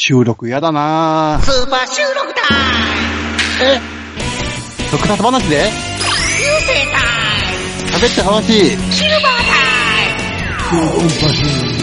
[0.00, 1.44] 収録やだなぁ。
[1.44, 2.40] スーパー収録タ
[3.74, 3.82] イム
[4.92, 5.56] 特撮話で？
[5.56, 7.00] 流星タ
[7.98, 8.76] イ喋って話。
[8.76, 9.32] ムシルバー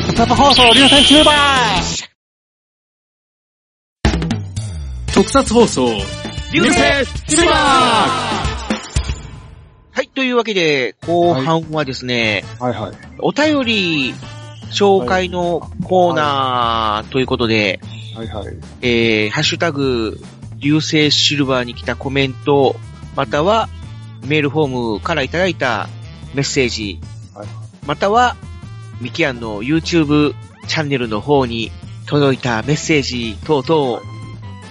[0.07, 2.05] タ特撮放送流星シルバー
[5.13, 5.90] 特撮放送、
[6.54, 6.74] 流星
[7.28, 7.54] シルバ
[9.92, 12.94] はい、というわけで、後半はですね、はいはい。
[13.20, 14.13] お便り
[14.72, 17.82] 紹介のコーナーということで、
[18.16, 18.54] はいはい。
[18.82, 20.20] えー、ハッシュタグ、
[20.58, 22.76] 流星シルバーに来たコメント、
[23.16, 23.70] または、
[24.26, 25.88] メールフォームからいただいた
[26.34, 27.00] メッセージ、
[27.34, 27.48] はい
[27.86, 28.36] または、
[29.00, 30.34] ミキアンの YouTube
[30.68, 31.72] チャンネルの方に
[32.08, 34.02] 届いたメッセージ等々、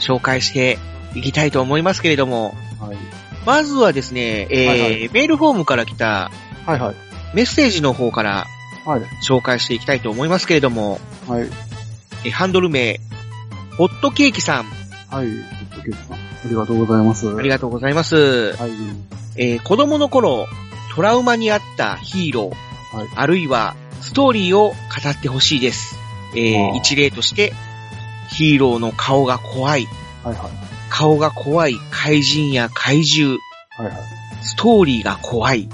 [0.01, 0.79] 紹介して
[1.15, 2.97] いきたいと思いますけれども、はい。
[3.47, 6.31] まずはですね、えーはいはいメールフォームから来た
[6.67, 6.95] はいはい。
[7.35, 8.47] メッセージの方から
[8.85, 9.03] はい。
[9.23, 11.49] 紹介していきたいと思いますけれども、はい。
[12.25, 12.99] えーハンドル名、
[13.77, 14.65] ホットケーキさん、
[15.11, 15.27] はい。
[15.79, 16.17] おケさん。
[16.17, 17.35] ありがとうございます。
[17.37, 18.53] ありがとうございます。
[18.57, 18.71] はい。
[19.37, 20.47] えー子供の頃、
[20.95, 24.75] トラウマにあったヒーロー、はいあるいはストーリーを語
[25.11, 25.97] ってほしいです。
[26.37, 27.53] えー一例として、
[28.29, 29.87] ヒーローの顔が怖い、
[30.23, 30.51] はいはい。
[30.91, 33.39] 顔が怖い怪人や怪獣、
[33.77, 33.97] はいはい。
[34.43, 35.69] ストーリーが怖い、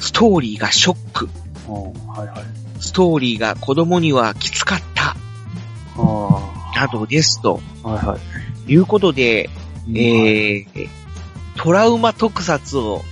[0.00, 1.28] ストーリーがショック、
[1.68, 2.44] はいはい。
[2.80, 5.16] ストーリーが子供にはきつかった、
[5.98, 7.88] あなどですとあ。
[7.88, 8.18] はいは
[8.68, 8.72] い。
[8.72, 9.50] いうことで、
[9.88, 10.88] うんえー
[11.60, 13.02] トラウマ特撮を、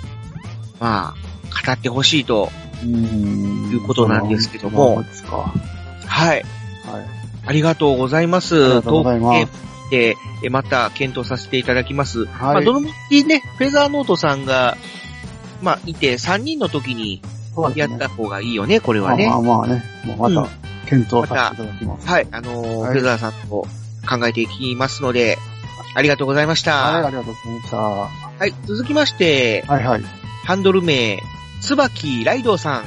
[0.79, 2.51] まあ、語ってほしいと、
[2.85, 3.73] うん。
[3.73, 5.37] いうことなんですけどもそうですか。
[5.37, 5.53] は
[6.07, 6.43] はい、い。
[7.45, 8.65] ありがとうございます。
[8.65, 12.27] ありがとうございますで、えまた検討させていただきます。
[12.27, 14.77] はいまあ、どのみちね、フェザーノートさんが、
[15.63, 17.23] まあ、いて、3人の時に
[17.75, 19.29] やった方がいいよね、これはね。
[19.29, 19.85] まあまあまあね。
[20.05, 20.51] もうまうんた、
[20.87, 22.09] 検討させていただきます。
[22.09, 23.67] はい、あのーザーさんと
[24.09, 25.39] 考えていきますので、
[25.95, 26.73] ありがとうございました。
[26.77, 27.77] はい、はありがとうございました。
[27.77, 28.11] は
[28.47, 30.03] い、続きまして、いはい。
[30.45, 31.19] ハンドル名、
[31.61, 32.85] 椿ライドウさん。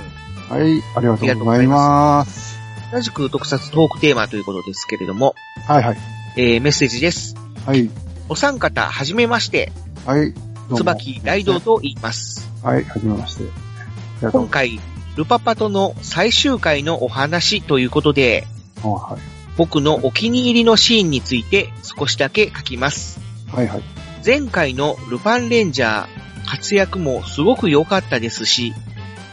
[0.49, 2.57] はい、ありがとうございます。
[2.91, 5.35] 同じく特撮トークテーマということですけれども、
[5.67, 5.97] はいはい。
[6.37, 7.35] えー、メッセージです。
[7.65, 7.89] はい。
[8.29, 9.71] お三方、はじめまして、
[10.05, 10.33] はい。
[10.75, 12.49] 椿ライドウと言います。
[12.63, 13.43] はい、はじめまして。
[14.31, 14.79] 今回、
[15.15, 18.47] ルパパとの最終回のお話ということで、
[18.81, 19.21] はい。
[19.57, 23.19] 僕のお気に入りのシーンについて少しだけ書きます。
[23.51, 23.83] はいはい。
[24.25, 28.73] 前回のルパンレンジャー活躍もすごく良かったですし、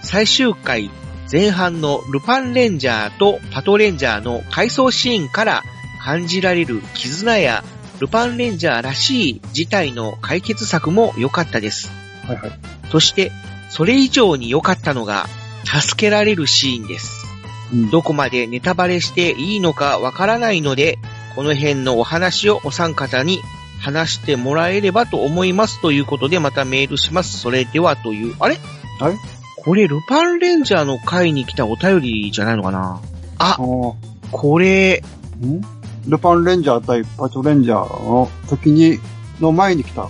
[0.03, 0.91] 最終回
[1.31, 5.62] 前半のルパンレンジャーとパトレンジャーの回想シーンから
[6.03, 7.64] 感じられる絆や
[7.98, 11.91] ルパンレンジャーらしい事態の解決策も良かったです。
[12.26, 12.50] はいはい。
[12.91, 13.32] そして、
[13.70, 15.26] それ以上に良かったのが、
[15.66, 17.27] 助けられるシーンです。
[17.72, 20.99] うんどこまでネタバレしていいのかわからないので、
[21.34, 23.41] この辺のお話をお三方に
[23.81, 27.38] 話してもらえればと思いますということでまたメールします。
[27.38, 28.59] それではという、あれ？
[29.00, 29.16] あれ？
[29.56, 33.03] これルパンレンジャーの回に来たお便りじゃないのかな？
[33.38, 33.97] あ、お
[34.31, 35.60] これ、ーん？
[36.06, 39.00] ルパンレンジャー対パトレンジャーの時に、
[39.41, 40.09] の前に来た。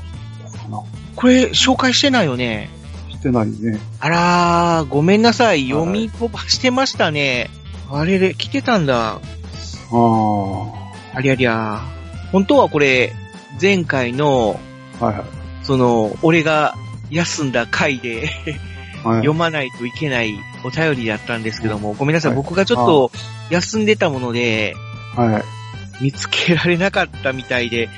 [1.16, 2.68] これ紹介してないよね。
[3.26, 3.80] してないね。
[4.00, 5.68] あらー、ごめんなさい。
[5.68, 7.50] 読み飛ばしてましたね。
[7.90, 9.14] あれれ、来てたんだ。
[9.14, 9.18] ああ。
[11.14, 11.80] ありゃりゃ。
[12.30, 13.12] 本当はこれ、
[13.60, 14.60] 前回の、
[15.00, 15.24] はいはい。
[15.62, 16.74] その、俺が
[17.10, 18.28] 休んだ回で
[19.04, 20.34] はい、読まないといけない
[20.64, 23.12] お便りだったんですけども、ごめんなさい、はい僕がちょっと
[23.50, 24.74] 休んでたもので、
[25.14, 25.38] は
[26.00, 26.04] い。
[26.04, 27.88] 見つけられなかったみたいで、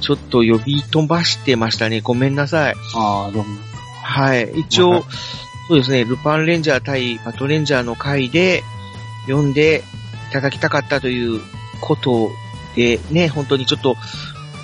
[0.00, 2.00] ちょっと呼び飛ばしてましたね。
[2.00, 2.74] ごめんなさい。
[2.94, 3.75] ああ、どうも。
[4.06, 4.50] はい。
[4.60, 5.02] 一応はい、
[5.68, 8.62] そうですね、ルパンレンジャー対パトレンジャーの回で
[9.26, 9.82] 読んで
[10.30, 11.40] いただきたかったという
[11.80, 12.30] こと
[12.76, 13.96] でね、本当にちょっと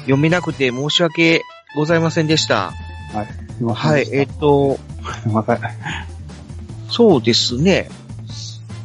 [0.03, 1.43] 読めなくて申し訳
[1.75, 2.73] ございませんでした。
[3.13, 3.27] はい。
[3.27, 4.79] すいませんはい、えっ、と、
[5.23, 5.59] すいません。
[6.89, 7.89] そうですね。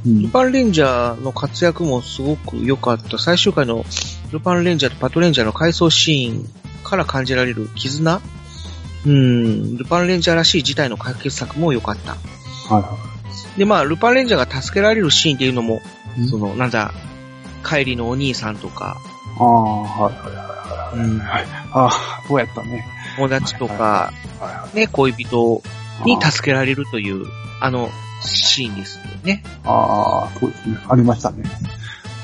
[0.06, 0.24] うん。
[0.24, 3.18] ルパンレンジャーの活躍もすごく良かった。
[3.18, 3.86] 最終回の
[4.32, 6.50] ルパンレンジャーとパトレンジャーの回想シーン
[6.84, 8.22] から感じられる絆
[9.06, 12.12] うん、ルパンレンジャーらしい事態の解決策も良かった。
[12.12, 12.98] はいは
[13.58, 15.82] で、まあ、ルパンレンジャーが助けられるシーンっていうのも、
[16.18, 16.28] い。
[16.28, 16.92] その、なんだ、
[17.68, 18.98] 帰りのお兄さんとか、
[19.40, 20.42] ああ、はいはいは
[20.96, 21.06] いはい。
[21.06, 22.86] うん、ああ、そうやったね。
[23.18, 24.12] 友達とはいか、は
[24.42, 25.62] いはね、恋人
[26.06, 26.16] い。
[26.16, 27.26] に助けられるという、
[27.62, 27.90] あの、
[28.22, 29.44] シーンですよね。
[29.64, 30.78] ああ、そうですね。
[30.88, 31.44] ありましたね。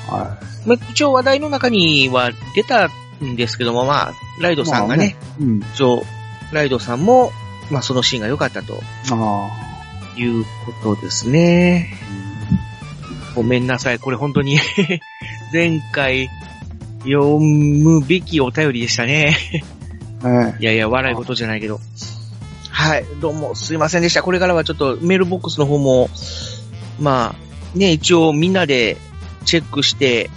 [0.08, 2.88] はまあ、一応話題の中には出た
[3.22, 5.42] んですけども、まあ、ライドさんがね、い。
[5.42, 5.60] うん。
[5.74, 6.04] 一応、
[6.54, 7.32] ライドさんも、
[7.70, 8.80] まあ、そのシーンが良かったと
[9.10, 9.50] あ
[10.16, 10.44] いう
[10.82, 11.94] ことですね。
[13.32, 13.34] あ。
[13.34, 13.98] ごめんなさい。
[13.98, 14.58] これ本当に
[15.52, 16.30] 前回
[17.00, 19.36] 読むべきお便りでしたね。
[20.24, 21.80] えいやいや、笑い事じゃないけど。
[22.70, 24.22] はい、どうもすいませんでした。
[24.22, 26.10] これからはちょっとメールボックスの方も、
[26.98, 27.34] ま
[27.74, 28.96] あ、ね、一応みんなで
[29.44, 30.30] チェックして、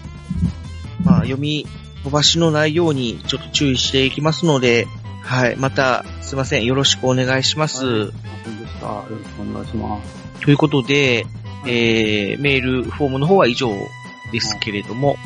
[1.03, 1.67] まあ、読み
[2.03, 4.87] 飛ばしのないようにちょっと注意していきますので、
[5.27, 7.85] はい、また、すいません、よろしくお願いします。
[7.85, 7.95] はい。
[7.97, 10.41] よろしくお願いします。
[10.41, 11.25] ということで、
[11.65, 13.69] えー、メールフォームの方は以上
[14.31, 15.17] ですけれども、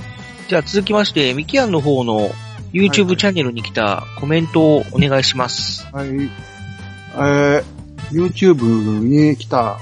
[0.47, 2.31] じゃあ続きまして、ミキアンの方の
[2.73, 5.87] YouTube チャンネルに来たコメントをお願いします。
[5.93, 6.07] はい。
[6.07, 7.63] えー、
[8.11, 9.77] YouTube に来た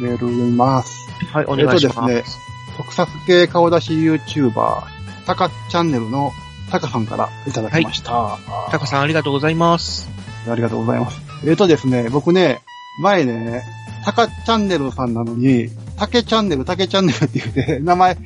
[0.00, 0.94] メールを読みます。
[1.32, 1.98] はい、お願いします。
[1.98, 2.38] えっとです
[2.76, 4.84] 特撮系顔出し YouTuber、
[5.26, 6.30] タカチャンネルの
[6.70, 8.38] タカさんからいただきました。
[8.70, 10.08] タカさんありがとうございます。
[10.48, 11.20] ありがとうございます。
[11.44, 12.62] えっ、とですね、僕ね、
[13.00, 13.62] 前ね、
[14.04, 18.16] タカチャンネルさんなのに、タケチャンネル、タケチャンネルって言って、 名前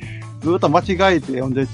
[0.41, 1.67] ずっと間違えて呼んで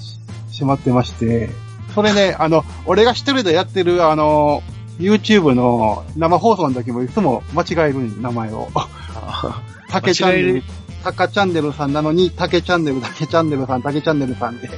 [0.49, 1.49] しまってまして、
[1.93, 4.63] それね、 あの、俺が一人でやってる、あの、
[4.99, 8.69] YouTube の生放送の時もいつも間違えるん名前を。
[9.89, 10.63] タケチャンネル
[11.03, 14.69] タカチャンネルさんなのに、タケチャンネル、タケチャンネルさん、タケチャンネルさんで、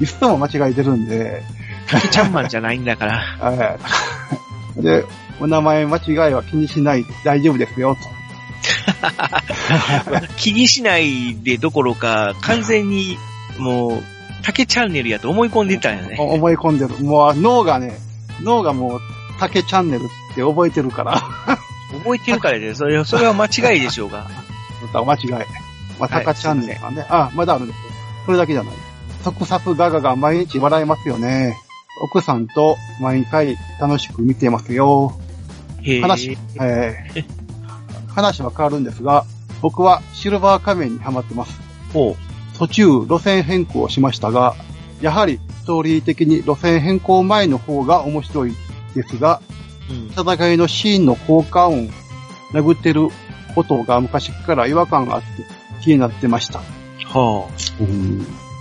[0.00, 1.42] いつも間違えてるんで、
[1.88, 3.18] タケちゃんマンじゃないんだから。
[3.18, 3.78] は
[4.78, 4.82] い。
[4.82, 5.04] で、
[5.40, 7.96] お名前間違いは気にしないで大丈夫ですよ、
[10.36, 13.18] 気にしないでどころか、完全に、
[13.58, 14.02] もう、
[14.42, 16.10] タケチャンネルやと思い込んでたんやと。
[16.10, 16.16] ね。
[16.18, 17.04] 思い込んでる。
[17.04, 17.98] もう脳がね、
[18.42, 19.00] 脳がもう、
[19.38, 21.20] タケチャンネルって覚えてるから、
[21.92, 24.28] 覚えてるからで、それそれは間違いでしょうが。
[24.94, 25.61] 間違い。
[26.02, 27.82] まあ、タカチャンネルはね、あ、まだあるんですよ。
[28.26, 28.74] それだけじゃない。
[29.22, 31.56] 特撮ガガが毎日笑えますよね。
[32.02, 35.16] 奥さんと毎回楽しく見てますよ。
[36.00, 37.42] 話、えー
[38.08, 39.24] 話は変わるんですが、
[39.62, 41.58] 僕はシルバー仮面にハマってます。
[41.94, 42.14] ほ
[42.58, 44.54] 途中路線変更をしましたが、
[45.00, 48.54] やはりストーリー的に路線変更前の方が面白い
[48.94, 49.40] ですが、
[49.88, 49.94] う。
[49.94, 50.06] うん。
[50.08, 51.88] 戦いのシーンの効果音、
[52.52, 53.08] 殴ってる
[53.54, 56.60] ことが昔から違和感があって気になってました。
[57.08, 57.48] は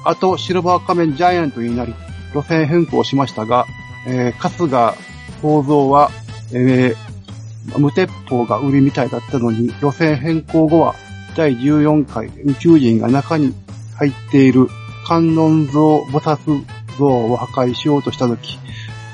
[0.04, 1.94] あと、シルバー仮面ジャイアントになり、
[2.34, 3.68] 路線変更しましたが、
[4.08, 4.96] えー、春日
[5.42, 6.10] 構造は、
[6.54, 10.96] えー、無鉄砲が売りみたいだったのに、路線変更後は、
[11.36, 13.54] 第14回宇宙人が中に
[13.96, 14.68] 入っている
[15.08, 16.66] 観音像菩薩
[16.98, 18.58] 像を破壊しようとしたとき、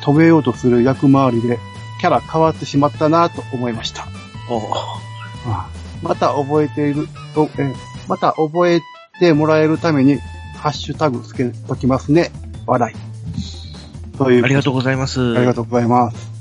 [0.03, 1.59] 止めようとする役回りで、
[1.99, 4.07] キャラ変わってしまったなと思いました。
[6.01, 8.81] また覚えていると、えーまた覚え
[9.19, 10.19] てもらえるために、
[10.57, 12.31] ハッシュタグつけときますね。
[12.65, 14.17] 笑い。
[14.17, 14.45] という。
[14.45, 15.35] ありがとうございます。
[15.35, 16.31] ありがとうございます。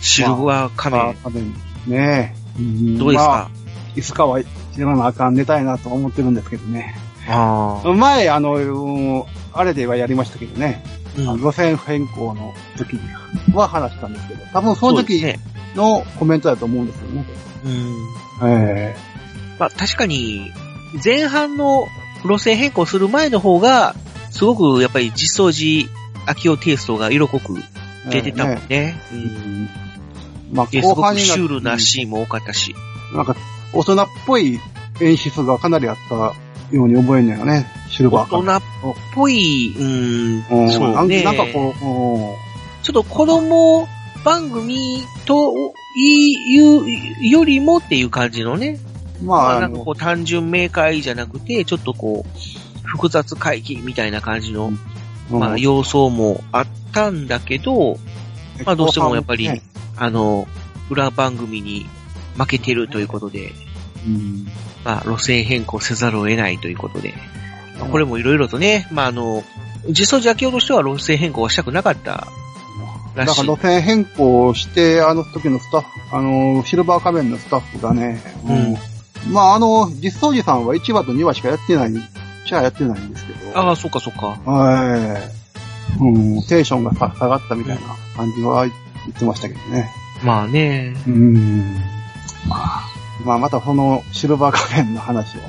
[0.00, 1.04] シルバー仮面。
[1.04, 1.54] まあ仮面
[1.86, 2.62] ねえ。
[2.62, 3.50] んどうですか、まあ
[3.98, 6.94] いつかは知らなあかんネタやなと思ってるんですけどね。
[7.28, 7.92] ああ。
[7.92, 10.82] 前、あの、うんあれではやりましたけどね。
[11.16, 13.00] うん路線変更の時に
[13.54, 15.22] は話したんですけど、多分その時。
[15.74, 17.24] のコメントだと思うんですよね。
[18.42, 18.50] うん。
[18.50, 18.96] え
[19.58, 20.52] まあ確かに、
[21.04, 21.86] 前半の
[22.24, 23.94] 路線変更する前の方が、
[24.30, 25.88] すごくやっぱり実装時、
[26.26, 27.58] 秋夫テイストが色濃く
[28.06, 29.00] え出てたもんねね。
[29.12, 29.16] う。
[29.16, 29.22] うん
[29.64, 29.70] ん
[30.52, 32.74] まあ、後半になシュールなシーンも多かったし。
[33.14, 33.36] なんか、
[33.72, 34.58] 大人っぽい
[35.00, 38.62] 演出がかなりあったように覚えんのよね、シルバーか大人っ
[39.14, 41.22] ぽい、うん、うんそうね。
[41.22, 42.48] なんかこう、うん
[42.80, 43.86] ちょっと子供
[44.24, 45.52] 番組と
[45.96, 48.78] いうよりもっていう感じのね。
[49.22, 54.72] まあ、なんかこう単純明快じゃなくて、ちょっとこう、複雑回帰みたいな感じの、
[55.30, 55.60] まあうん。
[55.60, 57.98] 要素もあったんだけど、
[58.64, 59.62] まあどうしてもやっぱりね
[59.96, 60.46] あの、
[60.90, 61.86] 裏番組に
[62.36, 63.52] 負けてるということで、
[64.06, 64.46] うん。
[64.84, 67.14] まあ路線変更せざるを得ないということで、
[67.78, 69.42] まあこれもいろいろとね、まああの、
[69.88, 72.28] 実装邪教としては路線変更はしたくなかった
[73.14, 73.46] らしい。
[73.46, 78.97] なんか路線変更して、あの時のスタッフ、あの、シルバー仮面のスタッフがね、うん
[79.28, 84.38] まあ、あの、実装寺さんは1話と2話しかやってない、じゃあやってないんですけど、ああ、そっかそっか。
[84.50, 85.30] は
[85.98, 86.02] い。
[86.02, 87.82] うん、テンションがさ下がったみたいな
[88.16, 88.74] 感じは言
[89.10, 89.90] ってましたけどね。
[90.22, 90.94] まあね。
[91.06, 91.76] うん。
[92.48, 92.82] まあ、
[93.24, 95.40] まあ、またそのシルバー仮面の話を、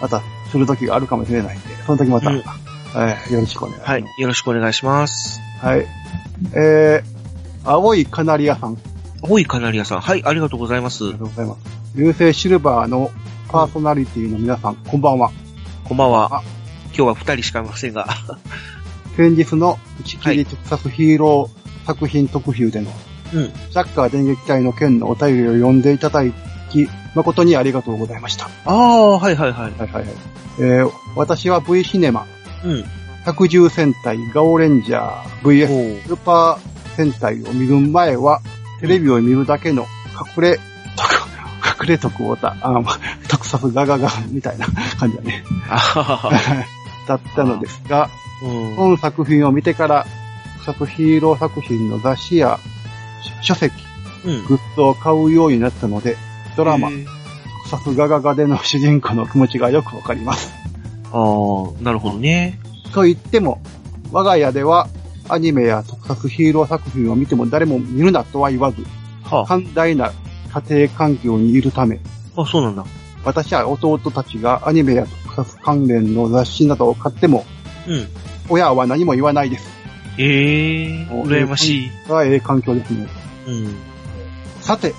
[0.00, 2.42] またする時があるかもしれないんで、その時また、うん
[2.88, 3.90] はいよろしくお願いします。
[3.90, 4.04] はい。
[4.18, 5.40] よろしくお願いします。
[5.60, 5.86] はい。
[6.54, 8.76] えー、青いカナリアさん、あ
[9.28, 10.00] 青いカナリアさん。
[10.00, 11.18] はい、ありがとうございますりが。
[11.18, 11.77] とうございます。
[11.94, 13.10] 流星シルバーの
[13.48, 15.32] パーソナリティの皆さん、こんばんは。
[15.84, 16.42] こんばんはあ。
[16.88, 18.06] 今日は二人しかいませんが。
[19.16, 22.90] 先日の打ち切り特撮ヒーロー作品特集での、
[23.34, 23.52] うん。
[23.72, 26.22] サッカー電撃隊の件のお便りを読んでいただ
[26.70, 28.50] き、誠にありがとうございました。
[28.66, 29.70] ああ、はいはいはい。
[29.72, 30.04] はいはいはい。
[30.60, 32.26] えー、私は V シネマ、
[32.64, 32.84] うん。
[33.24, 38.42] 百獣戦隊ガオレンジャー VS スーパー戦隊を見る前は、
[38.80, 39.86] テレビを見るだけの
[40.36, 40.60] 隠れ、
[41.80, 44.66] 隠れ徳オタ、あ、まあ、特撮ガガガみたいな
[44.98, 45.44] 感じだね。
[47.06, 48.10] だったのですが、
[48.42, 48.74] うん。
[48.74, 50.06] 本作品を見てから、
[50.66, 52.58] 特撮ヒーロー作品の雑誌や
[53.42, 53.74] 書籍、
[54.24, 54.46] うん。
[54.46, 56.16] グッズを買うようになったので、
[56.56, 56.90] ドラマ
[57.68, 60.52] 特撮ガガガでの主人公の気持ちがよくわかります。
[61.12, 62.58] ああ、なるほどね。
[62.92, 63.60] と言っても、
[64.10, 64.88] 我が家では
[65.28, 68.84] アニメや特撮ヒーロー作品を見ても誰も見るなとは言わず、
[69.24, 70.12] は寛大な
[70.52, 72.00] 家庭環境にいるため、
[72.36, 72.42] あ。
[72.42, 72.84] あ、そうなんだ。
[73.24, 77.44] 私は弟たちがアニメや特撮関連の雑誌などを買っても、
[77.86, 78.08] うん。
[78.48, 79.68] 親は何も言わないです。
[80.18, 81.90] ええー、羨ましい。
[82.08, 83.06] がええ環境ですね。
[83.46, 83.76] うん。
[84.60, 84.94] さて、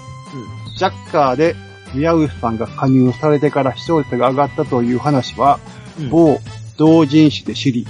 [0.77, 1.55] ジャッカーで
[1.93, 5.59] 宮内さんが加入されてから視聴率が上がったという話は、
[5.99, 6.09] うん。
[6.09, 6.39] 某
[6.77, 7.87] 同人誌で知り、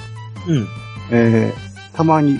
[0.47, 0.67] うん。
[1.11, 2.39] えー、たまに、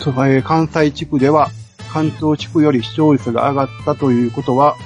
[0.00, 1.50] とえー関西地区では
[1.92, 4.76] 関東地区より視聴率が上がったということは、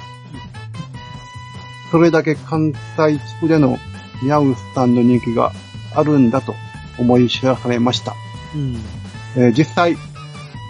[1.91, 3.77] それだけ関西地区での
[4.21, 5.53] 宮内さんの人気が
[5.95, 6.53] あるんだと
[6.99, 8.13] 思い知らされました。
[8.53, 8.77] うん。
[9.37, 9.95] えー実際、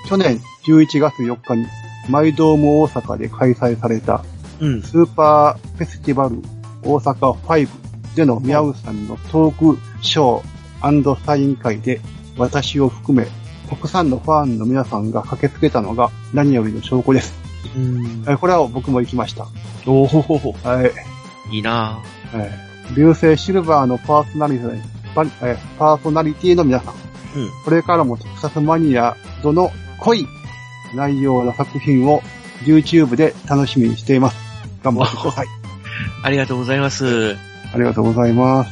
[0.08, 1.65] 去年11月4日に
[2.08, 4.24] マイドーム大阪で開催された
[4.60, 4.82] うん。
[4.84, 6.41] スーパーフェスティバル
[6.84, 7.70] 大阪5
[8.15, 12.00] での宮内さんのトークショーサイン会で
[12.38, 13.27] 私を含め
[13.69, 17.33] たくさんのファンの皆さんが駆けつけたのが何よりの証拠です。
[17.75, 18.24] うん。
[18.27, 19.47] えーこれは僕も行きました。
[19.86, 20.53] おおほほほ。
[20.63, 20.91] はい。
[21.55, 22.00] いいな
[22.33, 24.81] えー流星シルバーのパーソナリティ、
[25.13, 26.93] パえーパーソナリティの皆さん。
[26.93, 27.00] うん
[27.65, 30.25] これからも特撮マニアとの濃い
[30.95, 32.21] 内容の作品を
[32.63, 34.38] YouTube で楽しみにしています。
[34.83, 35.47] 頑張ってください。
[36.24, 37.36] ありがとうございます。
[37.74, 38.71] ありがとうございます。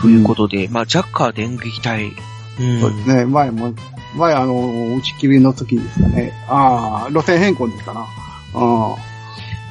[0.00, 2.12] ということで、まあ、ジャッカー電撃隊。
[2.58, 2.80] うん。
[2.80, 3.24] そうですね。
[3.26, 3.72] 前も、
[4.16, 6.32] 前あの、打ち切りの時ですかね。
[6.48, 8.06] ああ、路線変更ですかな。
[8.54, 8.96] あ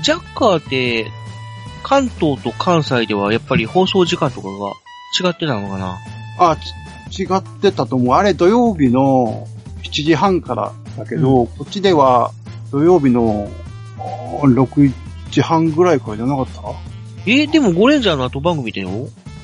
[0.02, 1.12] ジャッカーって、
[1.84, 4.70] 関東と関西ではやっぱり放送時間とかが
[5.30, 5.98] 違ってたのかな？
[6.38, 6.58] あ、あ
[7.10, 8.16] ち違ってたと思う。
[8.16, 9.48] あれ土曜日の
[9.84, 12.32] 7時半からだけど、こっちでは
[12.72, 13.50] 土曜日の
[13.98, 14.94] あー6
[15.32, 16.62] 時半ぐらいからじゃなかった？
[17.26, 18.90] えーでもゴレンジャーの後番組だよ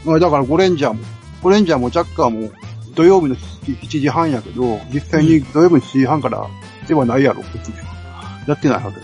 [0.08, 1.00] あだからゴレンジャーも、
[1.42, 2.52] ゴレンジャーもジャッカーも
[2.96, 6.48] 土曜日の7時半やけど、実際に土曜日の7時半から
[6.88, 7.88] ではないやろ、こっちでは。
[8.48, 9.02] やってないはず。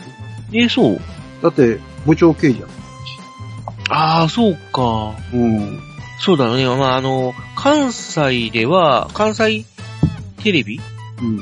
[0.53, 0.99] えーそう？
[1.41, 2.67] だって、部長刑事や
[3.89, 5.15] ああ、そうか。
[5.33, 5.79] うん。
[6.19, 6.65] そうだね。
[6.65, 9.65] まあ、あの、関西では、関西
[10.43, 10.79] テレビ？
[11.19, 11.37] うん。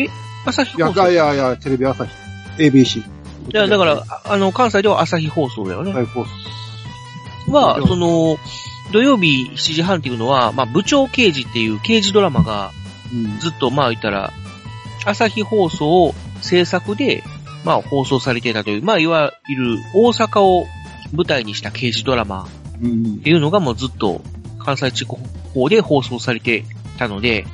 [0.00, 0.10] いや、
[0.44, 1.10] 朝日放送？
[1.10, 2.12] いやいや、テレビ朝日、
[2.58, 3.00] ABC。
[3.00, 3.04] い
[3.52, 5.92] や、だから、あの、関西では朝日放送だよね。
[5.94, 6.26] はい、こ
[7.48, 7.52] う。
[7.52, 8.36] は、その、
[8.92, 12.72] 土曜日7時半っていうのは、まあ、部長刑事っていう刑事ドラマが
[13.12, 13.38] うん。
[13.38, 14.32] ずっと、まあ言ったら、
[15.04, 17.22] 朝日放送制作で、
[17.64, 20.66] まあ放送されていたという、まあいわゆる大阪を
[21.12, 22.46] 舞台にした刑事ドラマ
[22.82, 24.20] うんっていうのがもうずっと
[24.58, 26.64] 関西地方で放送されて
[26.98, 27.46] たので、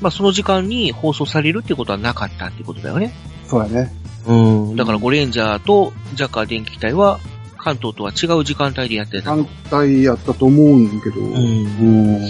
[0.00, 3.12] まあその時間に放送されるってことはなかったってことだよね。
[3.46, 3.92] そうやね。
[4.26, 4.34] う
[4.72, 4.76] ん。
[4.76, 7.18] だからゴレンジャーとジャッカー電気隊は
[7.58, 9.30] 関東とは違う時間帯でやってたと。
[9.30, 11.20] 反対やったと思うんだけど。
[11.20, 11.34] うん。
[11.34, 12.28] うん。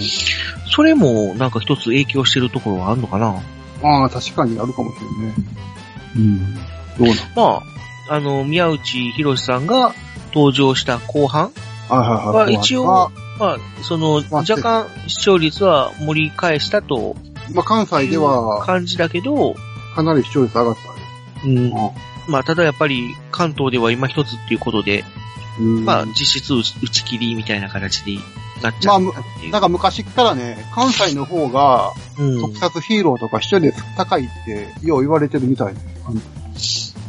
[0.75, 3.41] それもなんか一つ影響してるところはあるのかな？
[3.83, 5.35] ああ、確かにあるかもしれんね。
[6.15, 6.55] うん。
[6.55, 6.61] ど
[6.99, 7.17] うなん？
[7.35, 7.63] ま
[8.09, 9.93] あ、あの、宮内博さんが
[10.33, 11.51] 登場した後半
[11.87, 12.33] はいはいはい。
[12.33, 17.15] まあ一応あまあ、その、まあ若干視聴率は盛り返したと
[17.53, 19.55] まあ、関西では、感じだけど、
[19.95, 21.55] かなり視聴率上がったね。
[21.55, 21.73] うん、
[22.31, 25.18] まあ、ただやっぱり関東では今一つっていうことで、うん。
[25.61, 28.19] まあ、実質打ち切りみたいな形に
[28.61, 29.51] なっちゃったっていう。
[29.51, 35.79] なんか昔からね、関西の方が、うん、特撮ヒーローとか視聴率高いって、よう言われてるみたいね。
[36.05, 36.21] あの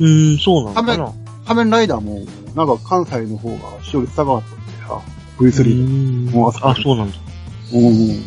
[0.00, 1.12] うん、そうなのかな。
[1.47, 5.00] 仮面ライダーも、なんか関西の方が視聴率高かったってさ、
[5.38, 7.16] V3 うんもうあそこあ、そうなんだ。
[7.73, 8.25] うん。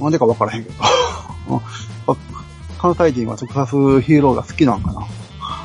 [0.00, 0.74] なんでかわからへんけど。
[0.80, 1.60] あ
[2.78, 5.06] 関西人は特撮ヒーローが好きなんかな。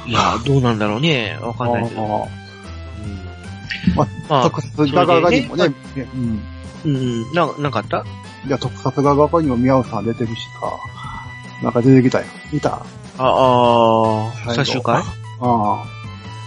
[0.06, 1.38] いや、どうなんだろうね。
[1.42, 2.28] わかんないけど。
[3.96, 6.42] まあまあ、特撮画側にもね、うん。
[6.86, 8.06] うん、な、なかった？
[8.46, 10.72] いや、特撮画側にも宮尾さん出てるしさ、
[11.64, 12.26] なんか出てきたよ。
[12.52, 12.76] 見た？
[12.76, 12.82] あ
[13.18, 15.02] あー、最終回？
[15.42, 15.84] あ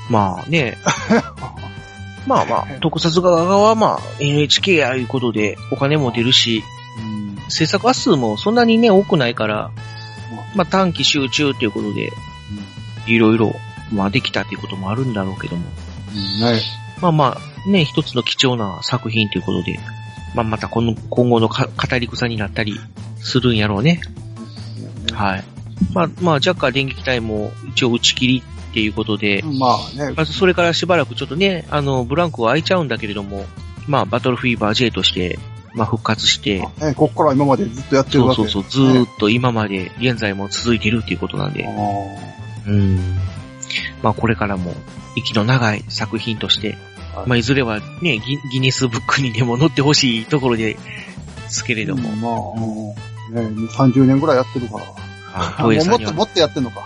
[0.08, 0.78] まあね。
[0.84, 1.54] あ。
[2.26, 6.62] まあまあ、特撮側はまあ NHK やいうことでお金も出るし、
[6.98, 7.38] うん。
[7.48, 9.70] 制作話数もそんなにね、多くないから、
[10.54, 12.12] まあ短期集中っていうことで、
[13.06, 13.54] いろいろ、
[13.92, 15.62] まあできたっていうこともあるんだろうけども。
[16.14, 16.40] うん。
[16.40, 16.60] ね。
[17.00, 19.78] まあまあ、ね、一つの貴重な作品ということで、
[20.35, 22.78] まあ、またこの、今後のか語り草になったり
[23.19, 24.00] するんやろうね。
[25.12, 25.45] はい。
[25.92, 33.45] まあ、まあ、ジャッカー電撃隊も一応打ち切りっていうことで、まあね、まずそれからしばらくちょっとね、あの、ブランクは空いちゃうんだけれども、
[33.88, 35.38] まあ、バトルフィーバー J として、
[35.75, 41.71] まあ、復活して、ねこっから今までずっとやってるわけそうそうそう、ずーっと今まで、現在も続いてるっていうことなんで、あ
[42.69, 42.99] うん。
[44.02, 44.75] まあ、これからも、
[45.16, 46.76] 息の長い作品として、
[47.20, 50.76] はいまあ、いずれはね、ギギネスブックにでも載ってほしいところで
[51.48, 52.94] すけれども、も。
[53.32, 54.84] まあ、うんね、30年ぐらいやってるから。
[55.32, 56.82] あもっと、もっとやってんのか。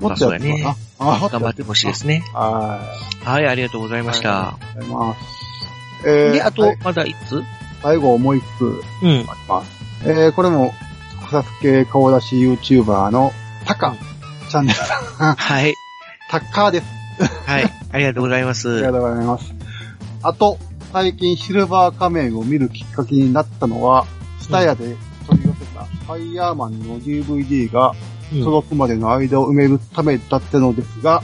[0.00, 1.28] もっとやってるのかな。
[1.28, 2.24] 頑張ってほしいですね。
[2.32, 2.80] は
[3.24, 4.02] はい、ありがとうございい。
[4.02, 4.48] ました。
[4.48, 5.20] ありがとうございます。
[6.06, 7.42] えーで、あとはい、まだいつ？
[7.82, 8.64] 最後もう一つ
[9.02, 9.10] うん。
[9.10, 9.84] あります。
[10.06, 10.72] えー、これも、
[11.20, 13.32] 特撮系顔出し YouTuber の
[13.64, 13.94] タカ
[14.50, 15.34] チャンネルさん。
[15.36, 15.74] はい。
[16.30, 16.86] タッカーです。
[17.46, 17.72] はい。
[17.92, 18.90] ありがとうございまありすが。
[18.90, 19.53] とうございます。
[20.24, 20.58] あと、
[20.92, 24.06] 最近シルバー仮面を見るきっかけになったのは、
[24.40, 27.92] スタヤで取り寄せたファイヤーマンの DVD が
[28.32, 28.44] うん。
[28.44, 31.20] 届くまでの間を埋めるためだったのですが、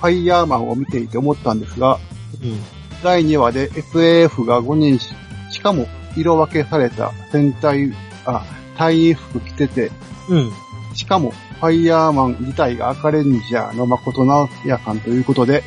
[0.00, 1.98] ファイヤーマンを見ていて思ったんですが、
[2.42, 2.58] うん。
[3.02, 5.14] 第2話で SAF が5人し、
[5.50, 5.86] しかも
[6.16, 7.92] 色分けされた戦隊、
[8.26, 8.44] あ、
[8.76, 9.90] 隊員服着てて、
[10.28, 10.52] うん。
[10.94, 15.62] しかもファイヤーマン自体が赤レンジャーの誠直也さんということで、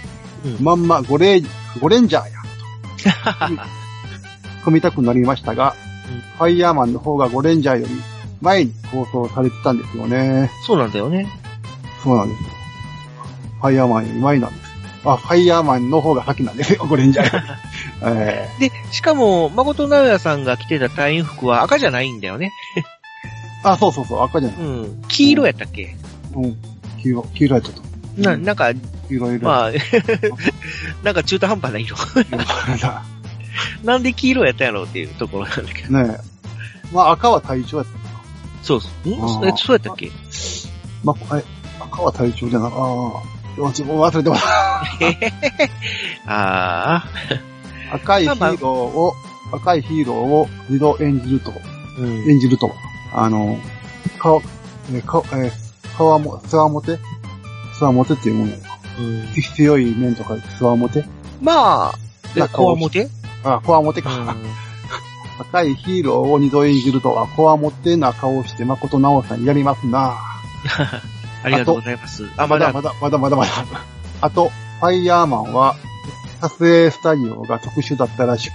[0.46, 0.64] うん。
[0.64, 1.42] まんまゴレ
[1.80, 2.37] ゴレンジャーや、
[3.12, 3.64] と
[4.64, 5.88] 組みたくなりましたが、うん
[6.38, 7.94] ファイヤーマンの方がゴレンジャーより
[8.42, 10.52] 前に放送されてたんですよね。
[10.66, 11.28] そうなんだよね。
[12.04, 12.50] そうなんですよ。
[13.60, 14.68] ファイヤーマンより前なんです。
[15.04, 17.48] あ、ファイヤーマンの方が先なんですよ、ゴレンジャーより。
[18.22, 22.52] えで、しかも、誠直也さんが着てた隊員服は赤じゃないんだよね。
[23.64, 24.60] ー、あ、そうそうそう、赤じゃない。
[24.62, 25.02] うん。
[25.08, 25.96] 黄色やったっけ？
[26.36, 26.56] うん。
[27.02, 27.82] 黄色、黄色やったと。
[28.18, 28.72] な、なんか、
[29.08, 29.46] 黄色色。
[29.46, 29.72] まあ、
[31.04, 31.96] なんか中途半端な色。
[32.84, 33.04] あ、
[33.84, 35.98] なんで黄色やったんやろうっていうところなんだけど。
[35.98, 36.38] ねえ。
[36.94, 37.92] まあ赤は隊長やった。
[38.64, 39.10] そうそう。
[39.10, 39.58] ん？
[39.58, 40.12] そうやったっけ？
[41.04, 41.44] まあ、え、
[41.80, 42.72] 赤は隊長じゃな、ああ。
[43.58, 44.44] 忘れてます。
[46.28, 47.08] ああ。
[47.94, 49.14] 赤いヒーローを、
[49.54, 51.54] 赤いヒーローを二度演じると、
[51.98, 52.30] うん。
[52.30, 52.72] 演じると、
[53.14, 53.58] あの、
[54.20, 54.42] 顔、
[54.92, 57.00] えー、顔、えー、顔も、つわもて
[57.78, 58.54] つわもてっていうもの。
[58.54, 58.67] うん
[59.56, 61.06] 強い面とか、つわもて
[61.42, 61.94] まあ、
[62.36, 63.08] えこわもて？
[63.44, 64.10] あ、こわもてか。
[64.12, 64.36] うん。
[65.40, 70.16] 赤いヒーローを二度演じるとは、こわもてな顔をして、誠直さんやりますな。
[71.44, 72.26] ありがとうございます。
[72.38, 73.52] あ、あ、まだ、まだまだ、まだまだ。
[74.22, 75.76] あと、ファイヤーマンは、
[76.42, 78.54] 撮影スタジオが特殊だったらしく、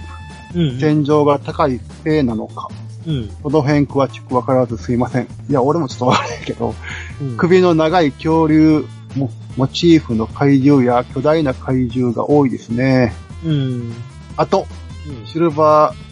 [0.55, 0.79] うん。
[0.79, 2.67] 天井が高いせいなのか、
[3.07, 3.29] うん。
[3.41, 5.27] この辺詳しくわからずすいません。
[5.49, 6.75] いや、俺もちょっとわからないけど、
[7.21, 13.13] うん首の長い恐竜もモチーフの怪獣や巨大な怪獣が多いですね。
[13.45, 13.93] うん。
[14.37, 14.65] あと、
[15.25, 16.03] シルバー、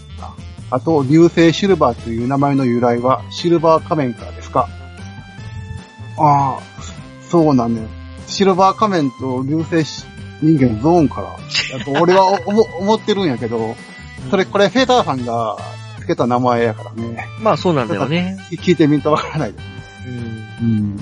[0.70, 4.70] あと、流星シルバーという名前の由来は、シルバー仮面からですか？
[6.18, 6.60] ああ、
[7.30, 7.88] そうなんね。
[8.28, 10.06] シルバー仮面と流星し
[10.42, 11.36] 人間ゾーンから。
[11.82, 13.76] あと俺はお思思ってるんやけど、
[14.30, 15.58] それ、これ、フェーターさんが
[15.96, 17.28] 付けた名前やからね。
[17.42, 18.38] まあそうなんだよね。
[18.52, 19.66] 聞いてみるとわからないです。
[20.08, 20.16] うん。
[20.16, 21.00] うん。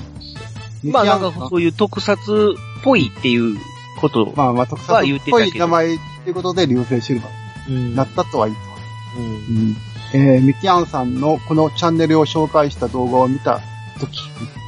[0.84, 2.16] まあなんかそういう特撮
[2.58, 3.58] っぽいっていう
[4.00, 4.34] こと。
[4.36, 7.90] まあまあ、特撮はっぽい名前っていうことで、流星シルバーうん。
[7.90, 8.84] になったとは言ってます。
[9.18, 9.26] うん。
[9.26, 9.76] うん。
[10.12, 13.62] えー、ミキアンさんのこのチャンネルを紹介した動画を見た
[14.00, 14.20] とき、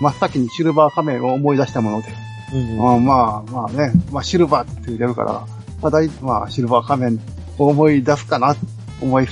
[0.01, 2.09] 真っ先にシルバー仮面を思い出したもので、
[2.53, 2.95] うん。
[2.95, 5.31] あまあまあね、まあシルバーって言ってるから、
[5.81, 7.19] まあ大、まあシルバー仮面
[7.57, 8.55] を思い出すかな、
[9.01, 9.27] 思い、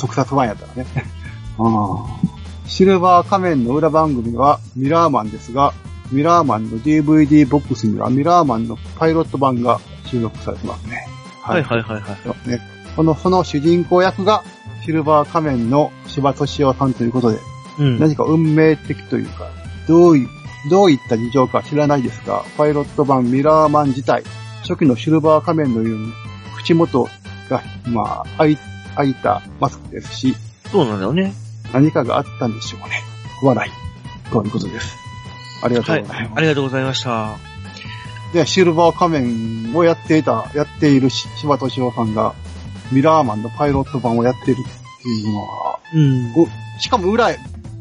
[0.00, 0.86] 特撮版やったらね。
[1.58, 5.72] ああシルバー仮面の裏番組はミラーマンですが、
[6.12, 11.06] ミラーマンの DVD ボックスにはミラーマンのパイロット版が収録されてますね。
[11.42, 12.16] はいはいはいはい。
[12.24, 12.60] そうね。
[12.96, 14.42] この、その主人公役が、
[14.84, 17.38] シルバー仮面の柴敏夫さんということで、
[17.78, 17.98] うん。
[17.98, 19.50] 何か運命的というか、
[19.86, 20.26] どうい、
[20.70, 24.24] どういった事情か知らないですが、パイロット版ミラーマン自体、
[24.62, 26.12] 初期のシルバー仮面のように、
[26.56, 27.08] 口元
[27.48, 28.58] が、まあ、開い、
[28.96, 30.34] 開いたマスクですし、
[30.70, 31.32] そうなんだよね。
[31.72, 33.02] 何かがあったんでしょうね。
[33.42, 34.30] 笑い。
[34.30, 35.07] ということです。
[35.62, 36.32] ありがとはいうございます。。
[36.36, 37.36] ありがとうございました。
[38.32, 42.34] で、シルバー仮面をやっていた、やっているし柴敏夫さんが、
[42.92, 46.32] ミラーマンのパイロット版をやってるっていうのは、うん。
[46.36, 46.46] お
[46.80, 47.30] しかも裏、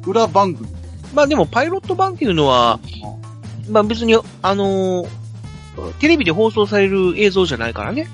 [0.05, 0.67] 裏番組。
[1.13, 2.79] まあでもパイロット版っていうのは、
[3.69, 5.07] まあ別に、あのー
[5.99, 8.07] テレビで放送される映像じゃないからね。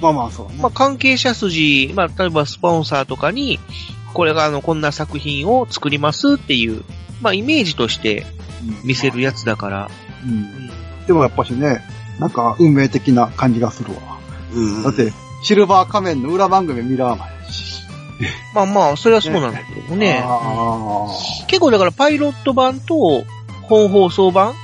[0.00, 0.54] まあまあそうね。
[0.60, 3.58] まあ関係者筋、まあ例えばスポンサーとかに、
[4.14, 6.84] これがあの、こんな作品を作りますっていう、
[7.20, 8.26] まあイメージとしてうん
[8.84, 9.90] 見せるやつだから。
[10.24, 10.70] うん。
[11.06, 11.82] でもやっぱしね、
[12.18, 14.18] なんか運命的な感じがするわ。
[14.54, 17.82] うんだって、シルバー仮面の裏番組ミラーマンやし。
[18.54, 20.22] まあまあ、それはそうなんだけどもね。
[20.24, 21.08] あ
[21.48, 23.24] 結構だからパイロット版と
[23.62, 24.54] 本放送版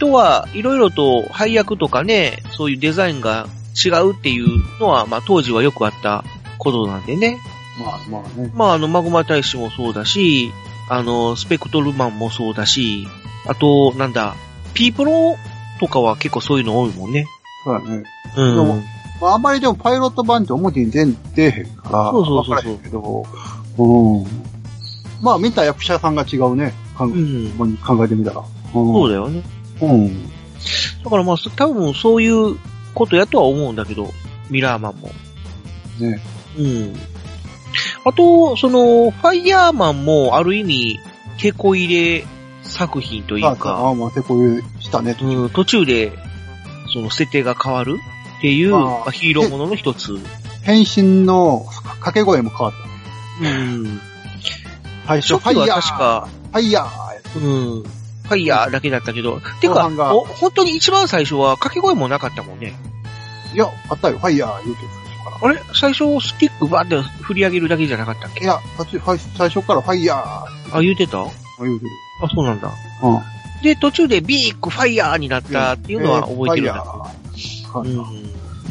[0.00, 3.46] とは、いろいろと配役とかね、そういうデザインが
[3.84, 4.46] 違うっていう
[4.80, 6.24] のは、まあ当時はよくあった
[6.58, 7.38] ことなんでね。
[7.80, 8.52] あ、まあまあね。
[8.54, 10.52] まああの、マグマ大使もそうだし、
[10.88, 13.06] あの、スペクトルマンもそうだし、
[13.46, 14.34] あと、なんだ、
[14.74, 15.36] P プロ
[15.80, 17.26] とかは結構そういうの多いもんね。
[17.64, 18.04] そうだね。
[18.36, 18.56] うん。
[18.56, 18.82] でも
[19.20, 23.26] まあ、あんまりでもパイロット版って表に出ん出えへんから、そうそうそうそうわからへんけど、
[23.78, 24.26] うん。
[25.20, 26.72] まあ見た役者さんが違うね。
[26.96, 27.76] かんうん。
[27.78, 28.40] 考えてみたら。
[28.40, 29.42] うん、そうだよね。
[29.82, 30.28] うん。
[31.04, 32.56] だからまあ、多分そういう
[32.94, 34.12] ことやとは思うんだけど、
[34.50, 35.10] ミラーマンも。
[35.98, 36.20] ね。
[36.56, 36.94] うん。
[38.08, 41.00] あと、その、ファイヤーマンもある意味、
[41.38, 42.26] 手こ入れ
[42.62, 45.14] 作品というあか、あ、まあ、てこういうしたね。
[45.20, 46.12] うん、途中で、
[46.92, 47.98] その設定が変わる
[48.38, 50.18] っていう、まあまあ、ヒーローものの一つ。
[50.62, 52.74] 変身の掛け声も変わっ
[53.42, 53.48] た。
[53.50, 54.00] うん。
[55.06, 57.82] 最初、ファイヤー確か、ファイヤーうん。
[57.82, 62.74] ファイヤーだけだったけど、てか、本当に一番最初は掛け声もなかったもんね。
[63.54, 65.07] いや、あったよ、ファイヤー言うて最初から。
[65.42, 65.60] あれ？
[65.74, 68.44] 最初スティックバーって振り上げるだけじゃなかったっけ？
[68.44, 68.58] いや、
[69.36, 71.22] 最初からファイヤーあ、言うてた？
[71.22, 71.28] あ、
[71.60, 71.90] 言うてる。
[72.34, 72.70] そうなんだ。
[73.02, 73.10] う
[73.60, 73.62] ん。
[73.62, 76.82] で、途中でビークファイヤーになったっていうのは覚えてるんだ。
[76.82, 78.10] ファイヤー。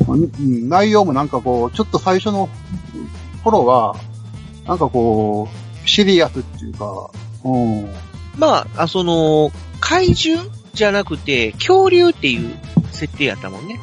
[0.08, 0.24] うん。
[0.24, 2.50] うん内容もなんかこう、ちょっと最初の
[3.44, 3.96] 頃は、
[4.66, 7.10] なんかこう、シリアスっていうか、
[7.44, 7.90] うん。
[8.38, 12.56] まあ、あその、怪獣じゃなくて、恐竜っていう
[12.92, 13.80] 設定やったもんね。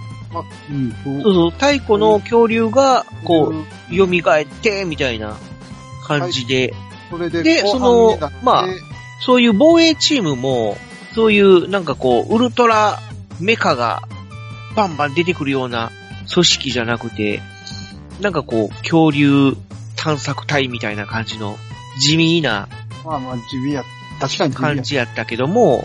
[1.05, 1.23] そう。
[1.23, 3.53] そう太古の恐竜が、こ
[3.91, 5.37] う、蘇って、みたいな
[6.07, 6.75] 感じで、
[7.11, 8.67] それで、でそのまあ
[9.21, 10.77] そういう防衛チームも、
[11.15, 13.01] そういうなんかこう、ウルトラ
[13.41, 14.03] メカが
[14.75, 15.93] バンバン出てくるような
[16.33, 17.41] 組織じゃなくて、
[18.21, 19.57] なんかこう、恐竜
[19.97, 21.57] 探索隊みたいな感じの
[22.01, 22.69] 地味な
[23.05, 23.85] まあまあ、地味や、
[24.21, 25.85] 確かに感じやったけども。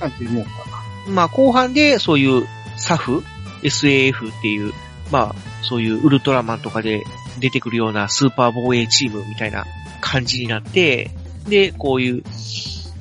[1.07, 3.23] まあ後半でそういうサフ
[3.63, 4.73] ?SAF っていう、
[5.11, 7.03] まあそういうウルトラマンとかで
[7.39, 9.65] 出てくるようなスーパー防衛チームみたいな
[10.01, 11.11] 感じになって、
[11.47, 12.23] で、こういう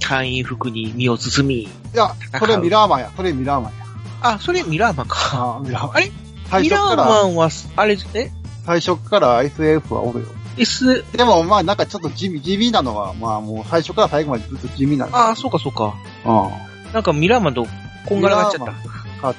[0.00, 3.84] 隊員服に身を包み、いや、それミラーマンや、それミラーマンや。
[4.20, 5.16] あ、それミラーマンか。
[5.32, 5.96] ああ、ミラーマン。
[5.96, 6.12] あれ？
[6.50, 8.30] 最ミラーマンは、あれ、え？
[8.64, 10.26] 最初から SF はおるよ。
[10.56, 15.94] ?S、でもまあなんかちょっと地味、地味なのは、まあもう最初から最後までずっと地味なんあ、そうかそうか。
[16.24, 17.66] うなんかミラーマンと
[18.06, 19.34] こんがらがっちゃった。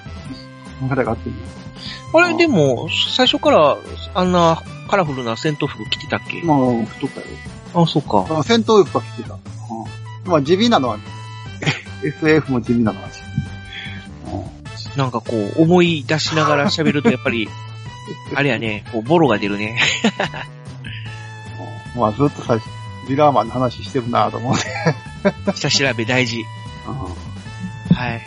[0.85, 0.89] ん。
[0.89, 1.35] か、流れがあってる。
[2.13, 3.77] あれ、でも、最初から
[4.13, 6.41] あんなカラフルな戦闘服着てたっけ？
[6.43, 7.25] まあ、太ったよ。
[7.75, 8.25] あ、そうか。
[8.39, 9.35] あ戦闘服は着てた。
[9.35, 9.39] うん。
[10.31, 10.97] まあ地味なのは、
[12.03, 13.29] SF も地味なのは地味。
[14.97, 17.47] なんかこう、思い出しながら喋るとやっぱり、
[18.35, 19.79] あれやね、こう、ボロが出るね。
[21.95, 22.67] うんまあずっと最初、
[23.09, 24.65] ミラーマンの話してるなと思って。
[25.55, 26.43] 下調べ大事。
[26.85, 26.95] はい。
[27.91, 28.21] うんはい。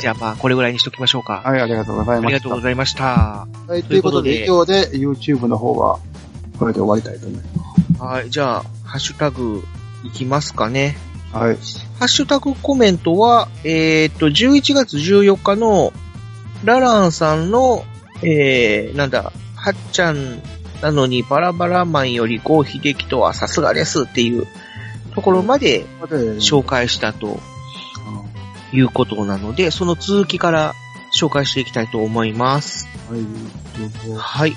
[0.00, 1.42] じゃあまあ、これぐらいにしときましょうか。
[1.44, 2.38] はい、ありがとうございありました。
[2.38, 3.04] がとうございました。
[3.04, 5.98] はい、ということで、以上で YouTube の方は、
[6.58, 7.42] これで終わりたいと思い
[7.98, 8.30] まはい。
[8.30, 9.62] じゃあ、ハッシュタグ、
[10.04, 10.96] いきますかね。
[11.30, 11.36] す。
[11.36, 11.56] はい。
[11.98, 15.92] ハッシュタグコメントは、えーっと、11月14日の、
[16.64, 17.84] ラランさんの、
[18.22, 20.42] えー、なんだ、はっちゃん
[20.82, 24.46] なのにバラバラマンより郷秀樹とはさすがですっていう
[25.14, 25.84] ところまで、
[26.38, 27.40] 紹介したと
[28.72, 30.74] いうことなので、その続きから
[31.14, 32.88] 紹介していきたいと思います。
[33.10, 34.16] はい。
[34.16, 34.56] はい。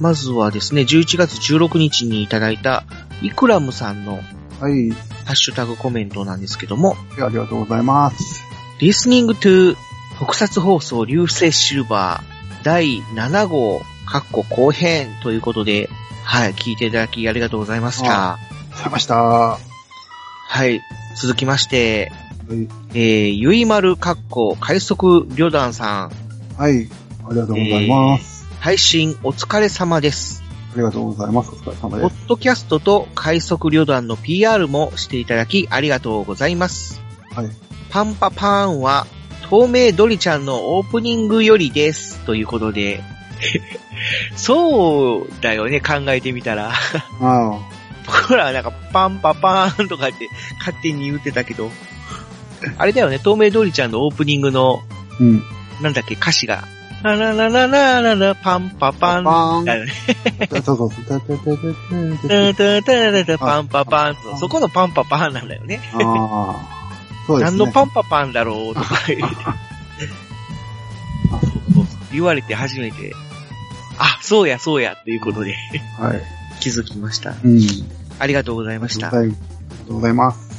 [0.00, 2.84] まずはですね、11月16日にいただいた、
[3.22, 4.20] イクラムさんの
[4.60, 8.42] はい、ハッシュタグコメントなんですけども、ありがとうございます。
[8.78, 9.76] Listening to
[10.18, 15.90] 特撮放送流星シルバー第7号、カッコ後編ということで、
[16.24, 18.34] はい、聞いていただきありがとうございました。
[18.34, 18.38] あ
[18.70, 19.16] ございました。
[19.16, 19.58] は
[20.48, 20.80] はい、
[21.16, 22.12] 続きまして、
[22.52, 26.12] い、えー、ゆいまるカッコ快速旅団さん、
[26.60, 26.88] はい、
[27.26, 28.46] ありがとうございます。
[28.60, 30.42] 配信お疲れ様です。
[30.74, 31.50] ありがとうございます。
[31.50, 32.26] お疲れ様ポッです。
[32.26, 37.00] ドキャストと快速旅団の PR もしていただきありがとうございます。
[37.30, 37.48] はい。
[37.90, 39.06] パンパパーンは、
[39.48, 42.18] 透明ドリちゃんのオープニングよりです。
[42.20, 43.02] ということで、
[44.36, 46.72] そうだよね、考えてみたら。
[47.20, 47.58] あ
[48.06, 50.28] 僕らはなんかパンパパーンとかって
[50.58, 51.70] 勝手に言ってたけど、
[52.78, 55.42] あれだよね、透明ドリちゃんのオープニングの、あ、うん。
[55.80, 56.64] なんだっけ、歌詞が、
[57.02, 59.24] ラララララララパンパパン。
[59.24, 59.92] パーンだよね。
[60.64, 61.04] そうそうそう。
[61.04, 61.58] たたたたた
[62.22, 64.38] タタタタタパンパパンと。
[64.38, 65.82] そこのパンパパンなんだよね。
[65.92, 66.84] ああ。
[67.26, 67.58] そうですね。
[67.58, 68.96] 何のパンパパンだろうとか
[72.10, 73.12] 言われて初めて、
[73.98, 75.54] あ、そうやそうやっていうことで
[75.98, 76.22] はい。
[76.60, 77.34] 気づきました。
[77.44, 77.60] うん。
[78.18, 79.10] ありがとうございました。
[79.10, 79.16] はい。
[79.16, 79.36] ありが
[79.86, 80.53] とうございます。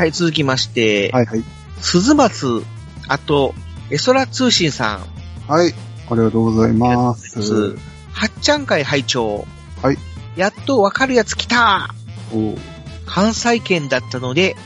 [0.00, 1.44] はい、続きまして、はいはい。
[1.82, 2.64] 鈴松、
[3.06, 3.54] あと、
[3.90, 5.00] エソラ通信さん、
[5.46, 5.74] はい。
[6.10, 7.76] ありがとうございます。
[8.10, 9.46] はっちゃん会会長。
[9.82, 9.98] はい。
[10.36, 11.94] やっとわかるやつ来た
[12.32, 12.56] お
[13.04, 14.56] 関西圏だったので、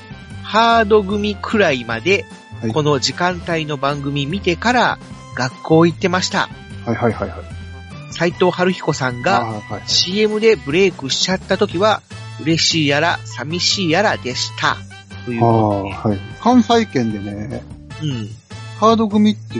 [0.44, 2.26] ハード組くらいまで
[2.60, 4.98] はい、この時間帯の番組見てから
[5.34, 6.48] 学校行ってました。
[6.86, 7.40] はいはいはいはい。
[8.12, 9.82] 斉藤春彦さんあがはいはい。
[9.86, 12.02] CM でブレイクしちゃった時は、
[12.40, 14.76] 嬉しいやら寂しいやらでした。
[15.24, 16.18] というあことあ、はい。
[16.40, 17.62] 関西圏でね、で。
[18.02, 18.28] うん。
[18.78, 19.58] ハード組って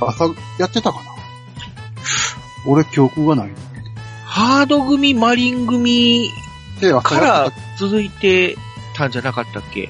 [0.00, 0.24] 朝
[0.58, 1.02] やってたかな？
[2.66, 3.50] 俺記憶がない。
[4.24, 6.30] ハード組、マリン組
[7.02, 8.56] から続いて
[8.96, 9.88] たんじゃなかったっけ？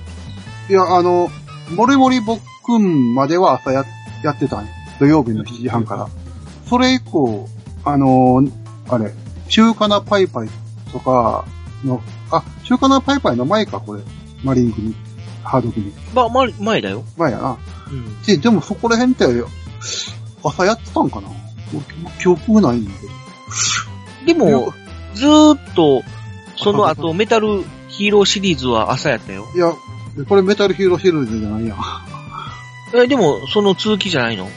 [0.67, 0.73] た。
[0.73, 1.31] いや、あの、
[1.75, 3.85] モリモリぼっくんまでは朝や、
[4.25, 6.09] やってたんよ土曜日の7時半から。
[6.67, 7.49] それ以降、
[7.85, 8.43] あの、
[8.89, 9.13] あれ、
[9.49, 10.49] 中華なパイパイ
[10.93, 11.45] とか
[11.85, 14.03] の、あ、中華なパイパイの前か、これ。
[14.43, 14.95] マリン組。
[15.43, 15.93] ハード組。
[16.15, 17.05] ま、ま、前だよ。
[17.17, 17.59] 前やな。
[17.91, 18.23] うん。
[18.23, 19.25] で、でもそこら辺って、
[20.45, 21.29] 朝やってたんかな？
[21.73, 21.83] 俺
[22.21, 22.91] 記憶がないんだ
[24.27, 24.35] けど。
[24.35, 24.73] でも、
[25.15, 26.03] ずーっと、
[26.57, 29.47] その後、メタルヒーローシリーズは朝やったよ。
[29.55, 29.73] いや、
[30.29, 31.79] これメタルヒーローシリーズじゃないやん。
[32.97, 34.49] え、でも、その続きじゃないの？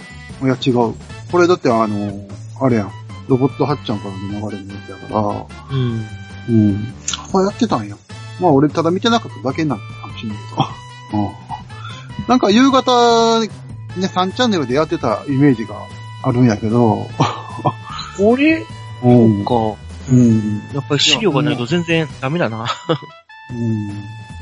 [0.43, 0.93] いや、違う。
[1.31, 2.27] これだってあの、
[2.59, 2.91] あれやん。
[3.27, 6.05] ロボットハッちゃんからの流れのやつやから、うん。
[6.49, 6.93] うん。
[7.29, 7.95] 朝やってたんや。
[8.39, 10.37] まあ俺ただ見てなかっただけなんかもしれない
[11.11, 11.19] けど。
[11.19, 11.29] うん。
[12.27, 13.49] なんか夕方、ね、
[13.97, 15.75] 3チャンネルでやってたイメージが
[16.23, 17.07] あるんやけど、
[18.19, 18.65] 俺？
[19.03, 19.45] うん。
[19.45, 19.53] か。
[20.09, 20.61] うん。
[20.73, 22.65] やっぱり資料がないと全然ダメだな。
[23.49, 23.91] うん。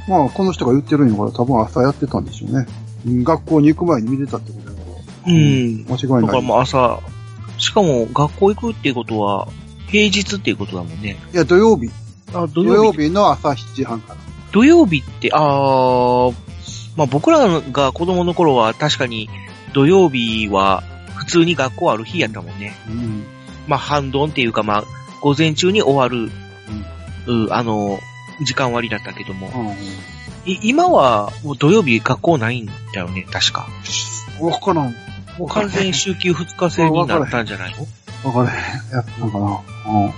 [0.07, 2.65] まあ、この人が言ってるんやから多分朝やってたんでしょうね。
[3.05, 4.81] うん学校に行く前に見てたってことだか
[5.25, 5.33] ら。
[5.33, 5.85] うん。
[5.85, 6.21] 間違いない。
[6.21, 6.99] だからもう朝、
[7.57, 9.47] しかも学校行くっていうことは、
[9.87, 11.17] 平日っていうことだもんね。
[11.33, 11.89] いや、土曜日。
[12.33, 13.09] あ、土土曜日。
[13.09, 14.19] の朝7時半から。
[14.51, 16.35] 土曜日って、あー、
[16.97, 19.29] まあ僕らが子供の頃は確かに
[19.73, 20.83] 土曜日は
[21.15, 22.75] 普通に学校ある日やったもんね。
[22.89, 23.23] うん。
[23.67, 24.83] まあ半ドンっていうかまあ
[25.21, 26.31] 午前中に終わる、
[27.27, 27.99] うん、あの、
[28.43, 29.75] 時間割だったけども。
[30.45, 33.67] い今はもう土曜日学校ないんだよね、確か。
[34.41, 34.49] うん。
[34.49, 34.95] わからん。
[35.49, 37.75] 完全に週休2日制になったんじゃない
[38.23, 38.31] の？
[38.31, 38.91] わからへん。
[38.91, 39.45] やったのかな。
[39.93, 40.11] うん。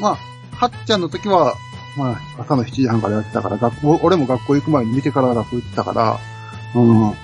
[0.00, 0.18] まあ、
[0.56, 1.54] はっちゃんの時は、
[1.96, 6.18] まあ、朝の7時半からやってたから、学校、俺も学校行く前に見てから学校行ってたから、
[6.74, 7.10] うん。
[7.10, 7.14] うん。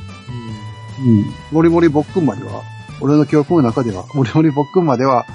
[1.50, 2.62] もりもりぼっくんまでは、
[3.00, 5.26] 俺の記憶の中では、もりもりぼっくんまでは、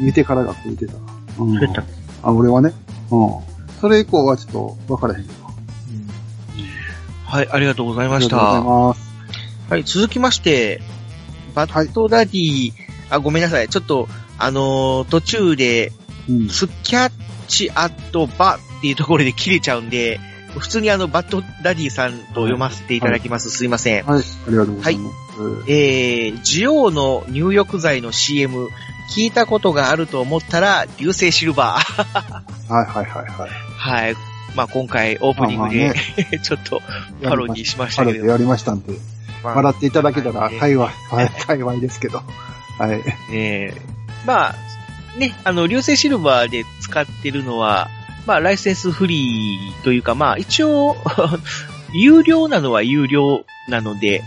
[0.00, 0.94] 見てから学校行ってた。
[0.94, 1.54] うん。
[1.54, 1.82] そうやった
[2.22, 2.72] あ、俺はね。
[3.10, 3.28] うん。
[3.80, 5.42] それ以降はちょっと分からへんけど。
[7.26, 8.68] はい、ありがとうございましありがとうございた。
[8.68, 9.12] ます。
[9.70, 10.80] はい、続きまして、
[11.54, 12.72] バッドダディ、
[13.10, 13.68] あ、ごめんなさい。
[13.68, 15.92] ちょっと、あのー途中で、
[16.28, 16.48] うん。
[16.48, 17.12] スキャッ
[17.48, 20.20] チアットバっていうところで切れちゃうんで、
[20.58, 23.50] 普通にあの、バッドダディさんと読ませていただきます。
[23.50, 24.04] すいません。
[24.04, 25.14] はい、ありがとうございます。
[25.66, 28.68] えー、ジオウの入浴剤の CM、
[29.14, 32.72] 聞いたことがあると思ったら、流星シルバー。
[32.72, 33.50] はいはいはいはい。
[33.76, 34.16] はい。
[34.54, 36.82] まあ今回オープニングで、 ちょっと
[37.22, 38.18] パロディしましたけど。
[38.18, 38.92] パロでやりましたんで、
[39.42, 42.22] まあ笑っていただけたらはい幸い、はい、幸いですけど。
[42.78, 43.02] はい。
[43.32, 43.82] ええ
[44.26, 44.54] まあ、
[45.16, 47.88] ね、あの、流星シルバーで使ってるのは、
[48.26, 50.96] まあ、ライセンスフリーというか、まあ、一応、
[51.92, 54.22] 有料なのは有料なので、